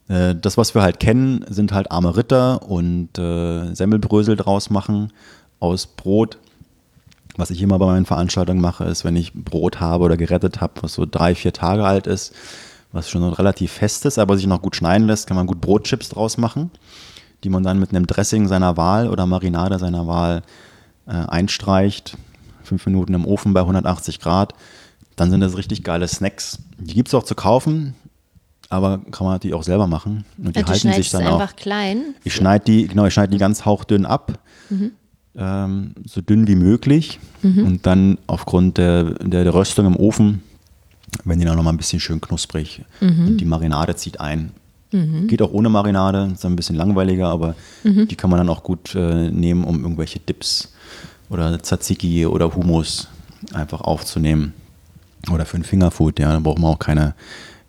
[0.08, 5.12] Äh, Das, was wir halt kennen, sind halt arme Ritter und äh, Semmelbrösel draus machen
[5.60, 6.38] aus Brot.
[7.36, 10.82] Was ich immer bei meinen Veranstaltungen mache, ist, wenn ich Brot habe oder gerettet habe,
[10.82, 12.34] was so drei, vier Tage alt ist,
[12.90, 16.08] was schon relativ fest ist, aber sich noch gut schneiden lässt, kann man gut Brotchips
[16.08, 16.70] draus machen,
[17.44, 20.42] die man dann mit einem Dressing seiner Wahl oder Marinade seiner Wahl
[21.06, 22.16] äh, einstreicht.
[22.68, 24.52] Fünf Minuten im Ofen bei 180 Grad.
[25.16, 26.58] Dann sind das richtig geile Snacks.
[26.78, 27.94] Die gibt es auch zu kaufen,
[28.68, 30.24] aber kann man natürlich auch selber machen.
[30.36, 31.40] Und die du halten sich dann auch.
[31.40, 32.14] einfach klein.
[32.24, 34.38] Ich schneide die, genau, ich schneide die ganz hauchdünn ab.
[35.36, 37.18] Ähm, so dünn wie möglich.
[37.66, 40.42] Und dann aufgrund der, der, der Röstung im Ofen,
[41.24, 42.84] wenn die dann nochmal ein bisschen schön knusprig.
[43.00, 44.52] Und die Marinade zieht ein.
[45.26, 47.54] Geht auch ohne Marinade, ist dann ein bisschen langweiliger, aber
[48.08, 50.72] die kann man dann auch gut äh, nehmen, um irgendwelche Dips
[51.30, 53.08] oder Tzatziki oder Hummus
[53.52, 54.54] einfach aufzunehmen.
[55.30, 57.14] Oder für ein Fingerfood, ja, da braucht man auch keine,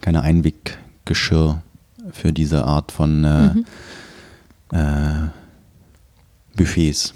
[0.01, 1.61] keine Einweggeschirr
[2.11, 3.23] für diese Art von
[4.71, 5.29] äh, äh,
[6.55, 7.13] Buffets.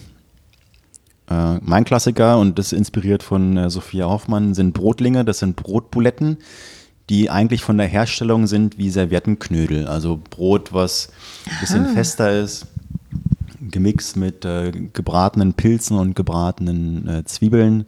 [1.29, 5.23] Äh, mein Klassiker, und das ist inspiriert von äh, Sophia Hoffmann, sind Brotlinge.
[5.23, 6.37] Das sind Brotbuletten,
[7.09, 9.87] die eigentlich von der Herstellung sind wie Serviettenknödel.
[9.87, 11.09] Also Brot, was
[11.49, 12.67] ein bisschen fester ist,
[13.69, 17.85] gemixt mit äh, gebratenen Pilzen und gebratenen äh, Zwiebeln,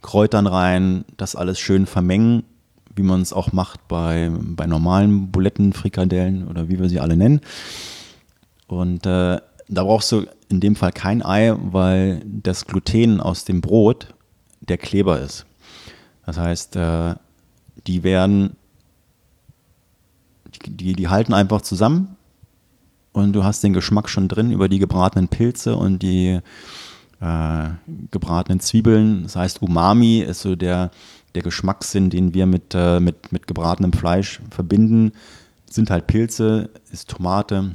[0.00, 2.42] Kräutern rein, das alles schön vermengen,
[2.94, 7.16] wie man es auch macht bei, bei normalen Buletten, Frikadellen oder wie wir sie alle
[7.16, 7.40] nennen.
[8.66, 9.38] Und äh,
[9.68, 14.14] da brauchst du in dem Fall kein Ei, weil das Gluten aus dem Brot
[14.60, 15.46] der Kleber ist.
[16.26, 17.14] Das heißt, äh,
[17.86, 18.56] die werden,
[20.66, 22.16] die, die halten einfach zusammen
[23.12, 26.40] und du hast den Geschmack schon drin über die gebratenen Pilze und die
[27.20, 27.68] äh,
[28.10, 29.22] gebratenen Zwiebeln.
[29.24, 30.90] Das heißt, Umami ist so der,
[31.34, 35.12] der Geschmackssinn, den wir mit, äh, mit, mit gebratenem Fleisch verbinden.
[35.70, 37.74] Sind halt Pilze, ist Tomate,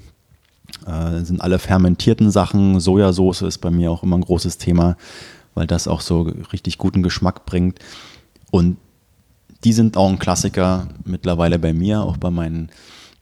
[0.85, 2.79] äh, sind alle fermentierten Sachen.
[2.79, 4.97] Sojasauce ist bei mir auch immer ein großes Thema,
[5.53, 7.79] weil das auch so richtig guten Geschmack bringt.
[8.51, 8.77] Und
[9.63, 12.69] die sind auch ein Klassiker mittlerweile bei mir, auch bei meinen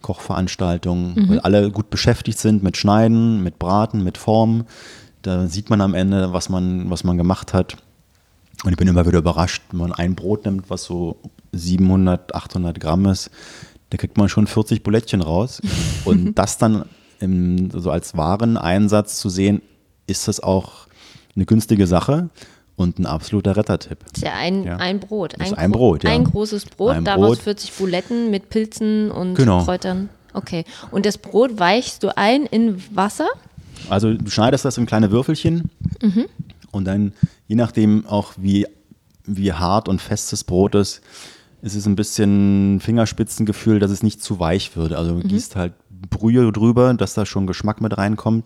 [0.05, 4.65] Kochveranstaltungen, weil alle gut beschäftigt sind mit Schneiden, mit Braten, mit Formen.
[5.23, 7.77] Da sieht man am Ende, was man, was man gemacht hat.
[8.63, 11.17] Und ich bin immer wieder überrascht, wenn man ein Brot nimmt, was so
[11.53, 13.31] 700, 800 Gramm ist,
[13.89, 15.59] da kriegt man schon 40 Bulettchen raus.
[16.05, 16.85] Und das dann
[17.19, 19.63] im, so als Wareneinsatz zu sehen,
[20.05, 20.85] ist das auch
[21.35, 22.29] eine günstige Sache
[22.75, 23.99] und ein absoluter Rettertipp.
[24.11, 24.77] Das ist ja ein, Ja.
[24.77, 25.39] ein Brot.
[25.39, 26.09] Ein, ein Brot, ja.
[26.11, 27.43] Ein großes Brot, Ein daraus Brot.
[27.43, 29.63] 40 Buletten mit Pilzen und Genau.
[29.63, 30.09] Kräutern.
[30.33, 30.65] Okay.
[30.91, 33.27] Und das Brot weichst du ein in Wasser?
[33.89, 35.69] Also du schneidest das in kleine Würfelchen
[36.71, 37.13] und dann,
[37.47, 38.65] je nachdem auch wie,
[39.25, 41.01] wie hart und fest das Brot ist,
[41.61, 44.93] ist es ein bisschen Fingerspitzengefühl, dass es nicht zu weich wird.
[44.93, 45.73] Also du gießt halt
[46.09, 48.45] Brühe drüber, dass da schon Geschmack mit reinkommt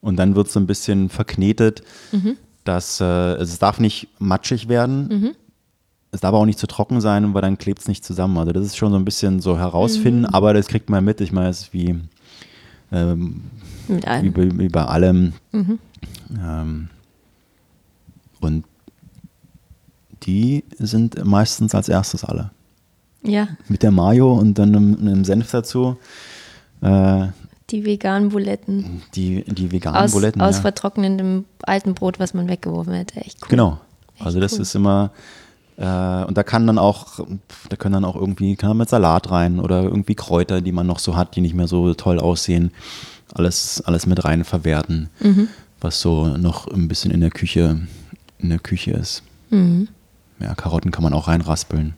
[0.00, 1.82] und dann wird es so ein bisschen verknetet,
[2.64, 3.04] dass äh,
[3.34, 5.34] es darf nicht matschig werden.
[6.10, 8.36] Es darf auch nicht zu trocken sein, weil dann klebt es nicht zusammen.
[8.36, 11.20] Also das ist schon so ein bisschen so herausfinden, aber das kriegt man mit.
[11.22, 11.98] Ich meine, es ist wie,
[12.92, 13.40] ähm,
[13.88, 15.32] wie, wie bei allem.
[16.38, 16.88] Ähm,
[18.40, 18.64] und
[20.24, 22.50] die sind meistens als erstes alle.
[23.24, 25.96] Ja, Mit der Mayo und dann einem, einem Senf dazu.
[26.80, 27.28] Äh,
[27.72, 29.02] die veganen Buletten.
[29.14, 30.40] die, die veganen Aus, Buletten.
[30.42, 30.60] aus ja.
[30.62, 33.16] vertrocknetem alten Brot, was man weggeworfen hätte.
[33.20, 33.48] Echt cool.
[33.48, 33.78] Genau.
[34.16, 34.60] Echt Also das cool.
[34.60, 35.10] ist immer,
[35.78, 37.20] Äh, und da kann dann auch,
[37.70, 40.86] da können dann auch irgendwie, kann man mit Salat rein oder irgendwie Kräuter, die man
[40.86, 42.72] noch so hat, die nicht mehr so toll aussehen,
[43.34, 45.48] alles, alles mit rein verwerten, Mhm.
[45.80, 47.80] was so noch ein bisschen in der Küche,
[48.38, 49.22] in der Küche ist.
[49.48, 49.88] Mhm.
[50.40, 51.94] Ja, Karotten kann man auch reinraspeln.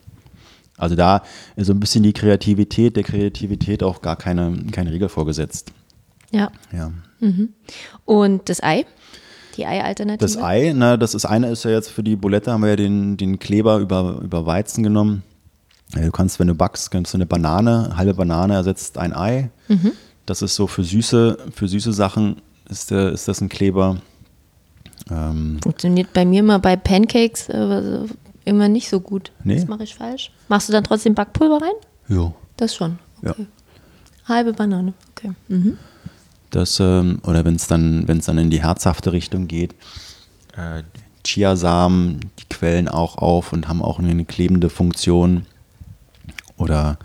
[0.77, 1.23] Also da
[1.55, 5.71] ist so ein bisschen die Kreativität, der Kreativität auch gar keine, keine Regel vorgesetzt.
[6.31, 6.51] Ja.
[6.71, 6.91] Ja.
[8.03, 8.85] Und das Ei?
[9.55, 10.19] Die Ei-Alternative?
[10.19, 12.75] Das Ei, ne, das ist eine ist ja jetzt für die Bulette, haben wir ja
[12.75, 15.23] den, den Kleber über, über Weizen genommen.
[15.93, 19.49] Du kannst, wenn du backst, kannst du eine Banane, eine halbe Banane ersetzt ein Ei.
[20.25, 23.97] Das ist so für süße, für süße Sachen ist, der, ist das ein Kleber.
[25.09, 27.99] Ähm, Funktioniert bei mir immer bei Pancakes äh,
[28.45, 29.31] immer nicht so gut.
[29.43, 29.55] Nee.
[29.55, 30.31] Das mache ich falsch.
[30.47, 31.73] Machst du dann trotzdem Backpulver rein?
[32.07, 32.31] ja.
[32.57, 32.99] Das schon.
[33.21, 33.31] Ja.
[33.31, 33.47] Okay.
[34.27, 34.93] Halbe Banane.
[35.11, 35.31] Okay.
[35.49, 35.77] Mhm.
[36.51, 39.75] Das, ähm, oder wenn es dann, wenn es dann in die herzhafte Richtung geht,
[40.55, 40.83] äh,
[41.25, 45.45] Chiasamen, die quellen auch auf und haben auch eine klebende Funktion.
[46.57, 46.97] Oder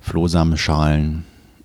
[0.00, 1.24] Flohsamenschalen,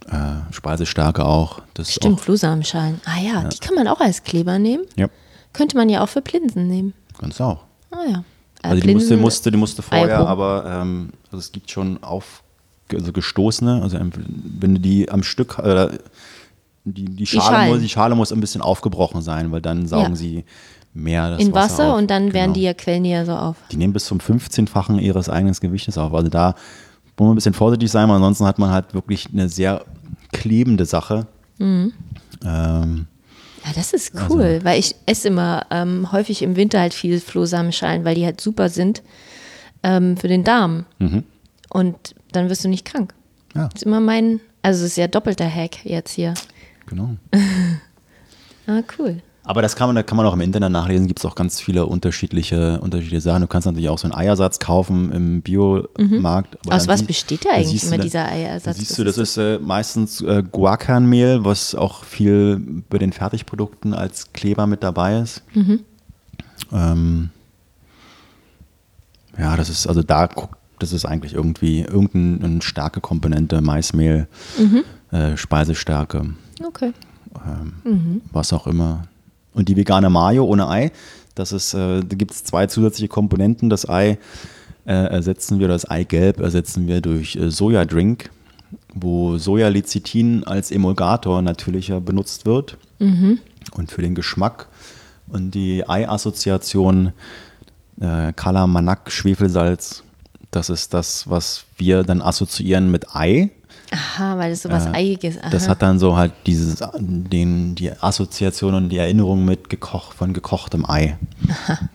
[0.10, 1.62] äh, Speisestärke auch.
[1.74, 3.02] Das Stimmt, Auch, Flohsamenschalen.
[3.06, 4.84] Ah ja, die kann man auch als Kleber nehmen.
[4.98, 5.08] ja,
[5.54, 6.94] Könnte man ja auch für Plinsen nehmen.
[7.18, 7.64] ganz auch.
[7.92, 8.24] Ah ja.
[8.70, 10.28] Also die musste, musste, die musste vorher, Eiro.
[10.28, 12.44] aber ähm, also es gibt schon auf,
[12.94, 15.90] also gestoßene, also wenn du die am Stück, äh,
[16.84, 17.72] die, die, Schale Schalen.
[17.72, 20.16] muss, die Schale muss ein bisschen aufgebrochen sein, weil dann saugen Ja.
[20.16, 20.46] sie
[20.94, 21.98] mehr das in Wasser auf.
[22.00, 22.54] und dann werden Genau.
[22.54, 23.56] die ja, quellen die ja so auf.
[23.72, 26.14] Die nehmen bis zum 15-fachen ihres eigenen Gewichtes auf.
[26.14, 26.54] Also da
[27.18, 29.84] muss man ein bisschen vorsichtig sein, weil ansonsten hat man halt wirklich eine sehr
[30.32, 31.28] klebende Sache.
[31.58, 31.92] Mhm.
[32.46, 33.08] Ähm,
[33.66, 38.06] Ja, das ist cool, weil ich esse immer ähm, häufig im Winter halt viel Flohsamenschalen,
[38.06, 39.02] weil die halt super sind
[39.82, 40.86] ähm, für den Darm.
[41.70, 43.14] Und dann wirst du nicht krank.
[43.56, 46.34] ja, Das ist immer mein, also es ist ja doppelter Hack jetzt hier.
[46.86, 47.16] genau.
[48.68, 49.22] Ah, cool.
[49.48, 51.62] Aber das kann man, da kann man auch im Internet nachlesen, gibt es auch ganz
[51.62, 53.42] viele unterschiedliche, unterschiedliche Sachen.
[53.42, 56.58] Du kannst natürlich auch so einen Eiersatz kaufen im Biomarkt.
[56.66, 56.72] Mhm.
[56.72, 58.78] Aus was sie- besteht der da eigentlich immer dann- dieser Eiersatz?
[58.78, 64.34] Siehst du, das ist äh, meistens äh, Guarkernmehl, was auch viel bei den Fertigprodukten als
[64.34, 65.44] Kleber mit dabei ist.
[65.54, 65.82] Mhm.
[66.72, 67.30] Ähm,
[69.38, 74.28] ja, das ist also da guckt, das ist eigentlich irgendwie irgendeine starke Komponente, Maismehl,
[74.58, 74.84] Mhm.
[75.16, 76.34] äh, Speisestärke,
[76.66, 76.94] Okay.
[78.32, 79.04] was auch immer.
[79.56, 80.92] Und die vegane Mayo ohne Ei,
[81.34, 83.70] das ist, äh, da gibt es zwei zusätzliche Komponenten.
[83.70, 84.20] Das Ei
[84.86, 88.30] äh, ersetzen wir, das Eigelb ersetzen wir durch äh, Sojadrink,
[88.94, 92.78] wo Sojalecithin als Emulgator natürlicher benutzt wird.
[93.74, 94.68] Und für den Geschmack
[95.28, 97.14] und die Ei-Assoziation
[98.00, 100.04] äh, Kalamanak, Schwefelsalz,
[100.52, 103.52] das ist das, was wir dann assoziieren mit Ei.
[103.92, 105.54] Aha, weil es so was Eiiges ist.
[105.54, 110.34] Das hat dann so halt dieses, den, die Assoziation und die Erinnerung mit gekocht, von
[110.34, 111.18] gekochtem Ei.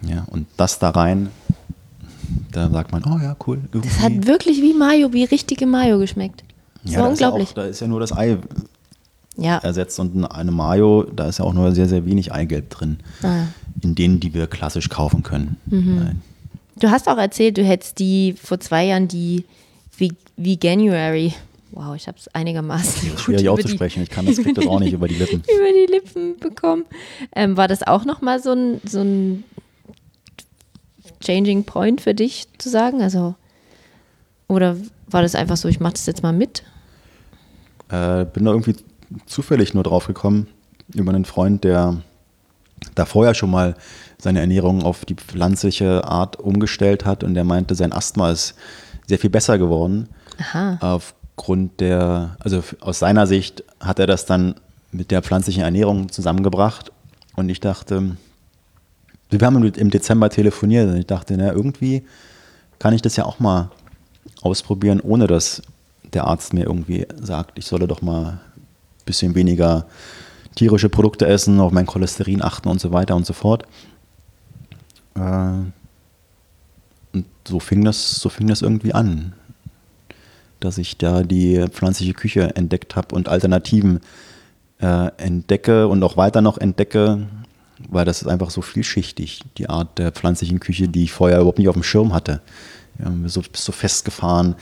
[0.03, 1.31] Ja, und das da rein,
[2.53, 3.61] da sagt man, oh ja, cool.
[3.72, 3.89] Irgendwie.
[3.89, 6.45] Das hat wirklich wie Mayo, wie richtige Mayo geschmeckt.
[6.85, 7.51] Das ja, war da ist ja unglaublich.
[7.51, 8.39] Auch, da ist ja nur das Ei
[9.37, 9.59] ja.
[9.59, 12.99] ersetzt und eine Mayo, da ist ja auch nur sehr, sehr wenig Eigelb drin.
[13.22, 13.45] Ah.
[13.83, 15.57] In denen, die wir klassisch kaufen können.
[15.66, 16.22] Nein.
[16.78, 19.45] Du hast auch erzählt, du hättest die vor zwei Jahren die
[20.37, 21.35] Veganuary.
[21.73, 25.07] Wow, ich habe es einigermaßen gut Schwierig auszusprechen, ich kann das, das auch nicht über
[25.07, 25.43] die Lippen.
[25.57, 26.85] über die Lippen bekommen.
[27.35, 29.45] Ähm, war das auch nochmal so ein, so ein
[31.21, 33.03] Changing Point für dich zu sagen?
[33.03, 33.35] Also,
[34.49, 36.64] oder war das einfach so, ich mache das jetzt mal mit?
[37.89, 38.77] Äh, bin da irgendwie
[39.27, 40.49] zufällig nur drauf gekommen,
[40.95, 42.03] über einen Freund, der
[42.95, 43.75] da vorher schon mal
[44.18, 48.55] seine Ernährung auf die pflanzliche Art umgestellt hat und der meinte, sein Asthma ist
[49.07, 50.09] sehr viel besser geworden.
[50.39, 50.79] Aha.
[51.41, 54.57] Aufgrund der, also aus seiner Sicht hat er das dann
[54.93, 56.93] mit der pflanzlichen Ernährung zusammengebracht
[57.34, 58.18] und ich dachte,
[59.30, 62.03] wir haben im im Dezember telefoniert und ich dachte, na, irgendwie
[62.78, 63.70] kann ich das ja auch mal
[64.43, 65.62] ausprobieren, ohne dass
[66.12, 68.41] der Arzt mir irgendwie sagt, ich solle doch mal ein
[69.07, 69.86] bisschen weniger
[70.57, 73.62] tierische Produkte essen, auf mein Cholesterin achten und so weiter und so fort.
[75.14, 75.20] Äh,
[77.14, 79.32] und so fing das, so fing das irgendwie an,
[80.61, 84.01] dass ich da die pflanzliche Küche entdeckt habe und Alternativen
[84.81, 87.27] äh, entdecke und auch weiter noch entdecke,
[87.89, 91.59] weil das ist einfach so vielschichtig, die Art der pflanzlichen Küche, die ich vorher überhaupt
[91.59, 92.41] nicht auf dem Schirm hatte.
[92.99, 94.57] Ja, so, bist so festgefahren,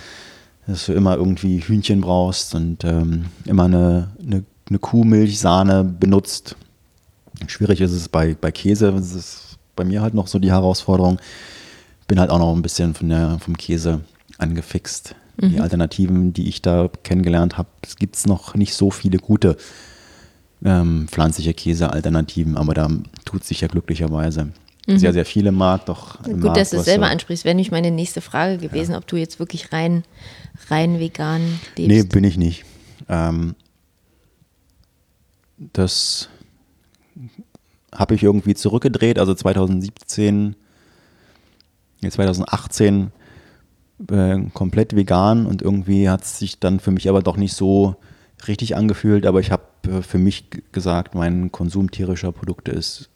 [0.67, 6.57] dass du immer irgendwie Hühnchen brauchst und ähm, immer eine, eine, eine Kuhmilchsahne benutzt.
[7.47, 11.19] Schwierig ist es bei, bei Käse, das ist bei mir halt noch so die Herausforderung.
[12.07, 14.01] Bin halt auch noch ein bisschen von der, vom Käse
[14.39, 15.15] angefixt.
[15.41, 19.57] Die Alternativen, die ich da kennengelernt habe, es gibt noch nicht so viele gute
[20.65, 22.91] ähm, pflanzliche Käse-Alternativen, aber da
[23.25, 24.53] tut sich ja glücklicherweise
[24.97, 25.85] sehr, sehr viele mag.
[25.87, 27.45] Doch Gut, Markt, dass du es selber so ansprichst.
[27.45, 28.99] Wäre nicht meine nächste Frage gewesen, ja.
[28.99, 30.03] ob du jetzt wirklich rein,
[30.71, 31.43] rein vegan
[31.77, 31.89] lebst.
[31.89, 32.65] Nee, bin ich nicht.
[33.09, 33.55] Ähm,
[35.59, 36.29] das
[37.95, 40.57] habe ich irgendwie zurückgedreht, also 2017,
[42.09, 43.13] 2018
[44.11, 47.97] äh, komplett vegan und irgendwie hat es sich dann für mich aber doch nicht so
[48.47, 53.11] richtig angefühlt, aber ich habe äh, für mich gesagt, mein Konsum tierischer Produkte ist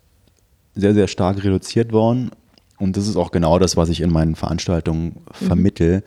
[0.75, 2.31] sehr, sehr stark reduziert worden
[2.79, 5.47] und das ist auch genau das, was ich in meinen Veranstaltungen mhm.
[5.47, 6.03] vermittel,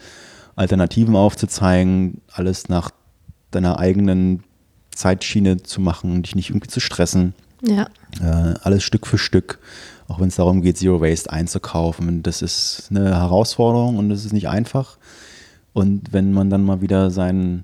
[0.56, 2.92] Alternativen aufzuzeigen, alles nach
[3.52, 4.44] deiner eigenen
[4.92, 7.34] Zeitschiene zu machen, dich nicht irgendwie zu stressen.
[7.62, 7.88] Ja.
[8.22, 9.60] Äh, alles Stück für Stück,
[10.08, 12.24] auch wenn es darum geht, Zero Waste einzukaufen.
[12.24, 14.98] Das ist eine Herausforderung und das ist nicht einfach.
[15.74, 17.64] Und wenn man dann mal wieder sein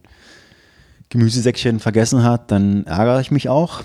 [1.10, 3.82] Gemüsesäckchen vergessen hat, dann ärgere ich mich auch,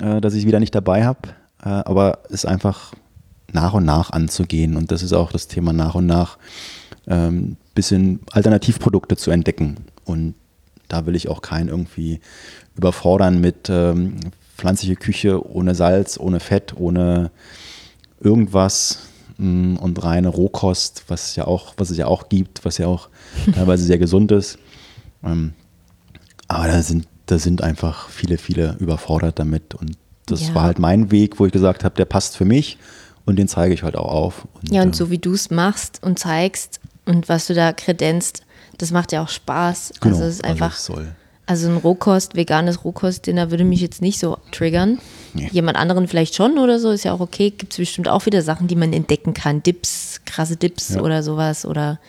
[0.00, 1.30] äh, dass ich es wieder nicht dabei habe.
[1.62, 2.92] Äh, aber es einfach
[3.52, 4.76] nach und nach anzugehen.
[4.76, 6.38] Und das ist auch das Thema nach und nach
[7.06, 9.76] ähm, bisschen Alternativprodukte zu entdecken.
[10.04, 10.34] Und
[10.88, 12.20] da will ich auch keinen irgendwie
[12.76, 14.16] überfordern mit ähm,
[14.56, 17.30] pflanzliche Küche ohne Salz, ohne Fett, ohne
[18.20, 19.00] irgendwas
[19.38, 23.08] mm, und reine Rohkost, was ja auch, was es ja auch gibt, was ja auch
[23.54, 24.58] teilweise sehr gesund ist.
[25.22, 25.52] Ähm,
[26.48, 29.74] aber da sind, da sind einfach viele, viele überfordert damit.
[29.74, 29.96] Und
[30.26, 30.54] das ja.
[30.54, 32.78] war halt mein Weg, wo ich gesagt habe, der passt für mich
[33.24, 34.46] und den zeige ich halt auch auf.
[34.54, 37.72] Und, ja, und äh, so wie du es machst und zeigst und was du da
[37.72, 38.42] kredenzt,
[38.78, 39.94] das macht ja auch Spaß.
[40.00, 40.74] Genau, also es ist einfach.
[40.76, 41.02] Also
[41.46, 44.98] also ein Rohkost, veganes Rohkost-Dinner würde mich jetzt nicht so triggern.
[45.34, 45.48] Nee.
[45.52, 47.50] Jemand anderen vielleicht schon oder so, ist ja auch okay.
[47.50, 49.62] Gibt es bestimmt auch wieder Sachen, die man entdecken kann.
[49.62, 51.02] Dips, krasse Dips ja.
[51.02, 51.66] oder sowas.
[51.66, 52.00] Oder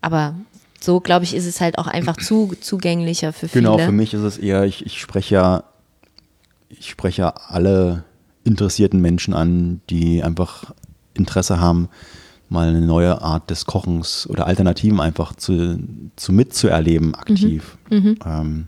[0.00, 0.34] aber
[0.80, 3.76] so, glaube ich, ist es halt auch einfach zu, zugänglicher für genau, viele.
[3.76, 5.64] Genau, für mich ist es eher, ich, ich spreche ja,
[6.70, 8.04] ich spreche ja alle
[8.44, 10.72] interessierten Menschen an, die einfach
[11.14, 11.88] Interesse haben,
[12.52, 15.78] mal eine neue Art des Kochens oder Alternativen einfach zu,
[16.16, 17.78] zu mitzuerleben, aktiv.
[17.90, 17.96] Mhm.
[17.96, 18.18] Mhm.
[18.24, 18.66] Ähm,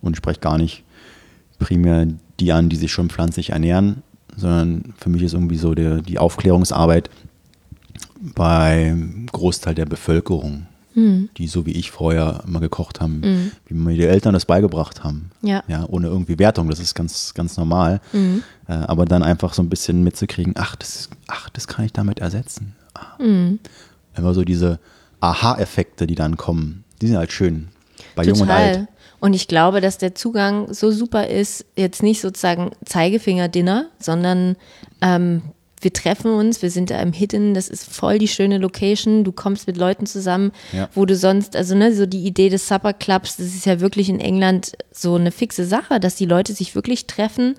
[0.00, 0.84] und ich spreche gar nicht
[1.58, 2.06] primär
[2.40, 4.02] die an, die sich schon pflanzlich ernähren,
[4.36, 7.08] sondern für mich ist irgendwie so der, die Aufklärungsarbeit
[8.20, 11.30] beim Großteil der Bevölkerung, mhm.
[11.36, 13.52] die so wie ich vorher immer gekocht haben, mhm.
[13.66, 15.30] wie mir die Eltern das beigebracht haben.
[15.42, 15.62] Ja.
[15.68, 18.00] ja ohne irgendwie Wertung, das ist ganz, ganz normal.
[18.12, 18.42] Mhm.
[18.66, 22.18] Äh, aber dann einfach so ein bisschen mitzukriegen, ach das, ach, das kann ich damit
[22.18, 22.74] ersetzen.
[23.18, 23.58] Mhm.
[24.16, 24.78] Immer so diese
[25.20, 27.68] Aha-Effekte, die dann kommen, die sind halt schön.
[28.14, 28.38] Bei Total.
[28.38, 28.88] Jung und Alt.
[29.20, 34.56] Und ich glaube, dass der Zugang so super ist, jetzt nicht sozusagen Zeigefinger-Dinner, sondern
[35.00, 35.42] ähm,
[35.80, 39.32] wir treffen uns, wir sind da im Hidden, das ist voll die schöne Location, du
[39.32, 40.88] kommst mit Leuten zusammen, ja.
[40.94, 44.08] wo du sonst, also ne, so die Idee des Supper Clubs, das ist ja wirklich
[44.08, 47.54] in England so eine fixe Sache, dass die Leute sich wirklich treffen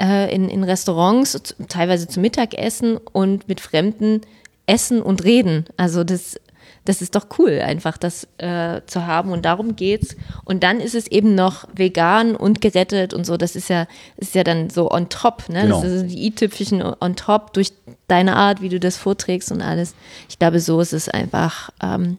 [0.00, 4.20] äh, in, in Restaurants, teilweise zum Mittagessen und mit Fremden
[4.66, 5.66] essen und reden.
[5.76, 6.40] Also das,
[6.84, 9.32] das ist doch cool, einfach das äh, zu haben.
[9.32, 10.16] Und darum geht's.
[10.44, 13.36] Und dann ist es eben noch vegan und gerettet und so.
[13.36, 13.86] Das ist ja,
[14.16, 15.62] ist ja dann so on top, ne?
[15.62, 15.82] Genau.
[15.82, 17.72] Das ist die i-Tüpfelchen on top durch
[18.08, 19.94] deine Art, wie du das vorträgst und alles.
[20.28, 22.18] Ich glaube, so ist es einfach ähm,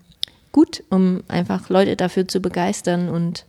[0.52, 3.46] gut, um einfach Leute dafür zu begeistern und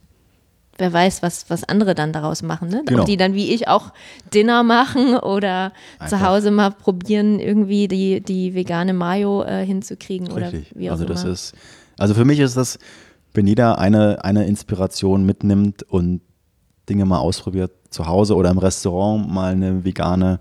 [0.79, 2.69] wer weiß, was, was andere dann daraus machen.
[2.69, 2.83] Ne?
[2.87, 3.01] Genau.
[3.01, 3.93] Ob die dann wie ich auch
[4.33, 6.19] Dinner machen oder Einfach.
[6.19, 10.73] zu Hause mal probieren, irgendwie die, die vegane Mayo äh, hinzukriegen Richtig.
[10.73, 11.15] oder wie auch also immer.
[11.15, 11.55] Das ist,
[11.99, 12.79] also für mich ist das,
[13.35, 16.21] wenn jeder eine, eine Inspiration mitnimmt und
[16.89, 20.39] Dinge mal ausprobiert, zu Hause oder im Restaurant mal eine vegane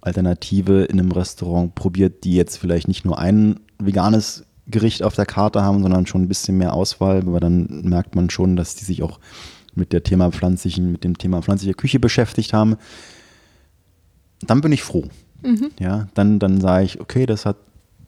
[0.00, 5.26] Alternative in einem Restaurant probiert, die jetzt vielleicht nicht nur ein veganes Gericht auf der
[5.26, 8.84] Karte haben, sondern schon ein bisschen mehr Auswahl, aber dann merkt man schon, dass die
[8.84, 9.18] sich auch
[9.74, 12.76] mit der Thema pflanzlichen, mit dem Thema pflanzliche Küche beschäftigt haben,
[14.40, 15.04] dann bin ich froh.
[15.42, 15.70] Mhm.
[15.78, 17.56] Ja, dann, dann sage ich, okay, das hat,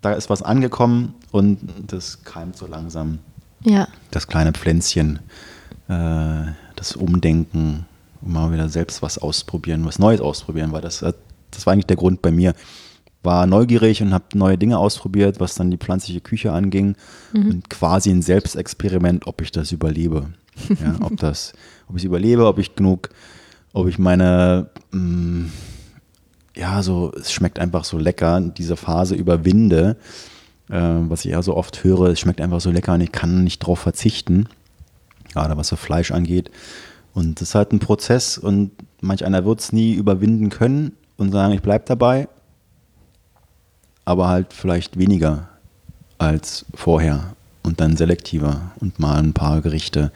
[0.00, 3.18] da ist was angekommen und das keimt so langsam.
[3.62, 3.88] Ja.
[4.10, 5.20] Das kleine Pflänzchen,
[5.88, 7.86] äh, das Umdenken,
[8.22, 12.22] mal wieder selbst was ausprobieren, was Neues ausprobieren, weil das, das war eigentlich der Grund
[12.22, 12.54] bei mir.
[13.22, 16.96] War neugierig und habe neue Dinge ausprobiert, was dann die pflanzliche Küche anging
[17.34, 17.50] mhm.
[17.50, 20.30] und quasi ein Selbstexperiment, ob ich das überlebe.
[20.68, 21.52] Ja, ob das,
[21.88, 23.10] ob ich überlebe, ob ich genug,
[23.72, 25.52] ob ich meine, mh, mm,
[26.56, 29.96] ja, so, es schmeckt einfach so lecker, diese Phase überwinde,
[30.68, 33.44] äh, was ich ja so oft höre, es schmeckt einfach so lecker und ich kann
[33.44, 34.48] nicht drauf verzichten,
[35.32, 36.50] gerade was so Fleisch angeht.
[37.14, 41.32] Und das ist halt ein Prozess und manch einer wird es nie überwinden können und
[41.32, 42.28] sagen, ich bleibe dabei,
[44.04, 45.48] aber halt vielleicht weniger
[46.18, 47.34] als vorher
[47.70, 50.10] und dann selektiver und mal ein paar Gerichte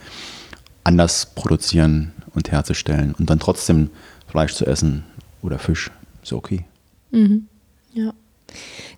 [0.83, 3.91] anders produzieren und herzustellen und dann trotzdem
[4.27, 5.05] Fleisch zu essen
[5.41, 5.93] oder Fisch.
[6.21, 6.65] Ist okay.
[7.13, 7.47] Mhm.
[7.93, 8.13] Ja.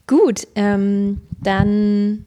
[0.06, 2.24] Gut, ähm, dann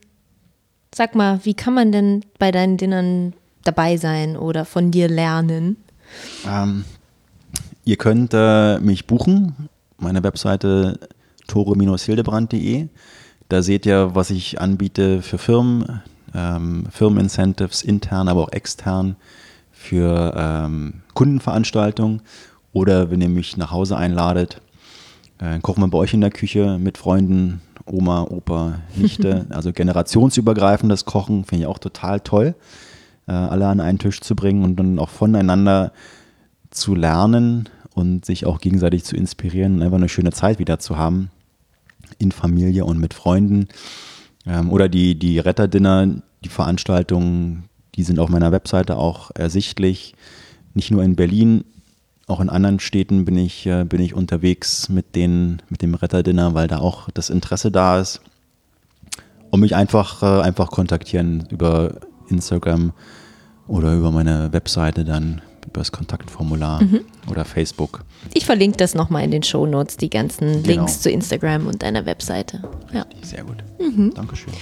[0.94, 5.78] sag mal, wie kann man denn bei deinen Dinnern dabei sein oder von dir lernen?
[6.48, 6.86] Ähm,
[7.86, 9.68] ihr könnt äh, mich buchen,
[9.98, 11.00] meine Webseite
[11.48, 12.88] tore-hildebrand.de.
[13.48, 16.04] Da seht ihr, was ich anbiete für Firmen,
[16.34, 19.16] ähm, Firmenincentives intern, aber auch extern
[19.72, 22.22] für ähm, Kundenveranstaltungen
[22.74, 24.62] oder wenn ihr mich nach Hause einladet,
[25.40, 31.06] äh, kochen wir bei euch in der Küche mit Freunden, Oma, Opa, Nichte, also generationsübergreifendes
[31.06, 32.56] Kochen finde ich auch total toll,
[33.28, 35.92] äh, alle an einen Tisch zu bringen und dann auch voneinander
[36.70, 40.98] zu lernen und sich auch gegenseitig zu inspirieren und einfach eine schöne Zeit wieder zu
[40.98, 41.32] haben
[42.18, 43.68] in Familie und mit Freunden.
[44.50, 46.08] Ähm, oder die, die Retterdinner,
[46.44, 50.16] die Veranstaltungen, die sind auf meiner Webseite auch ersichtlich.
[50.74, 51.64] Nicht nur in Berlin,
[52.28, 56.54] auch in anderen Städten bin ich, äh, bin ich unterwegs mit, den, mit dem Retterdinner,
[56.54, 58.22] weil da auch das Interesse da ist.
[59.52, 62.94] Und mich einfach, äh, einfach kontaktieren über Instagram
[63.68, 67.02] oder über meine Webseite dann über das Kontaktformular mhm.
[67.30, 68.04] oder Facebook.
[68.34, 70.68] Ich verlinke das nochmal in den Show Notes, die ganzen genau.
[70.68, 72.62] Links zu Instagram und deiner Webseite.
[72.94, 73.06] Ja.
[73.22, 73.58] Sehr gut.
[73.80, 74.14] Mhm.
[74.14, 74.54] Dankeschön.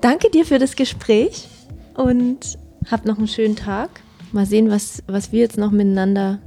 [0.00, 1.48] Danke dir für das Gespräch
[1.94, 2.58] und
[2.90, 3.90] hab noch einen schönen Tag.
[4.32, 6.40] Mal sehen, was, was wir jetzt noch miteinander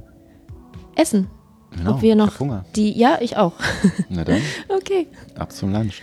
[0.96, 1.28] essen.
[1.76, 2.64] Genau, Ob wir noch Hunger.
[2.76, 2.98] die.
[2.98, 3.54] Ja, ich auch.
[4.08, 4.40] Na dann.
[4.68, 5.06] Okay.
[5.36, 6.02] Ab zum Lunch.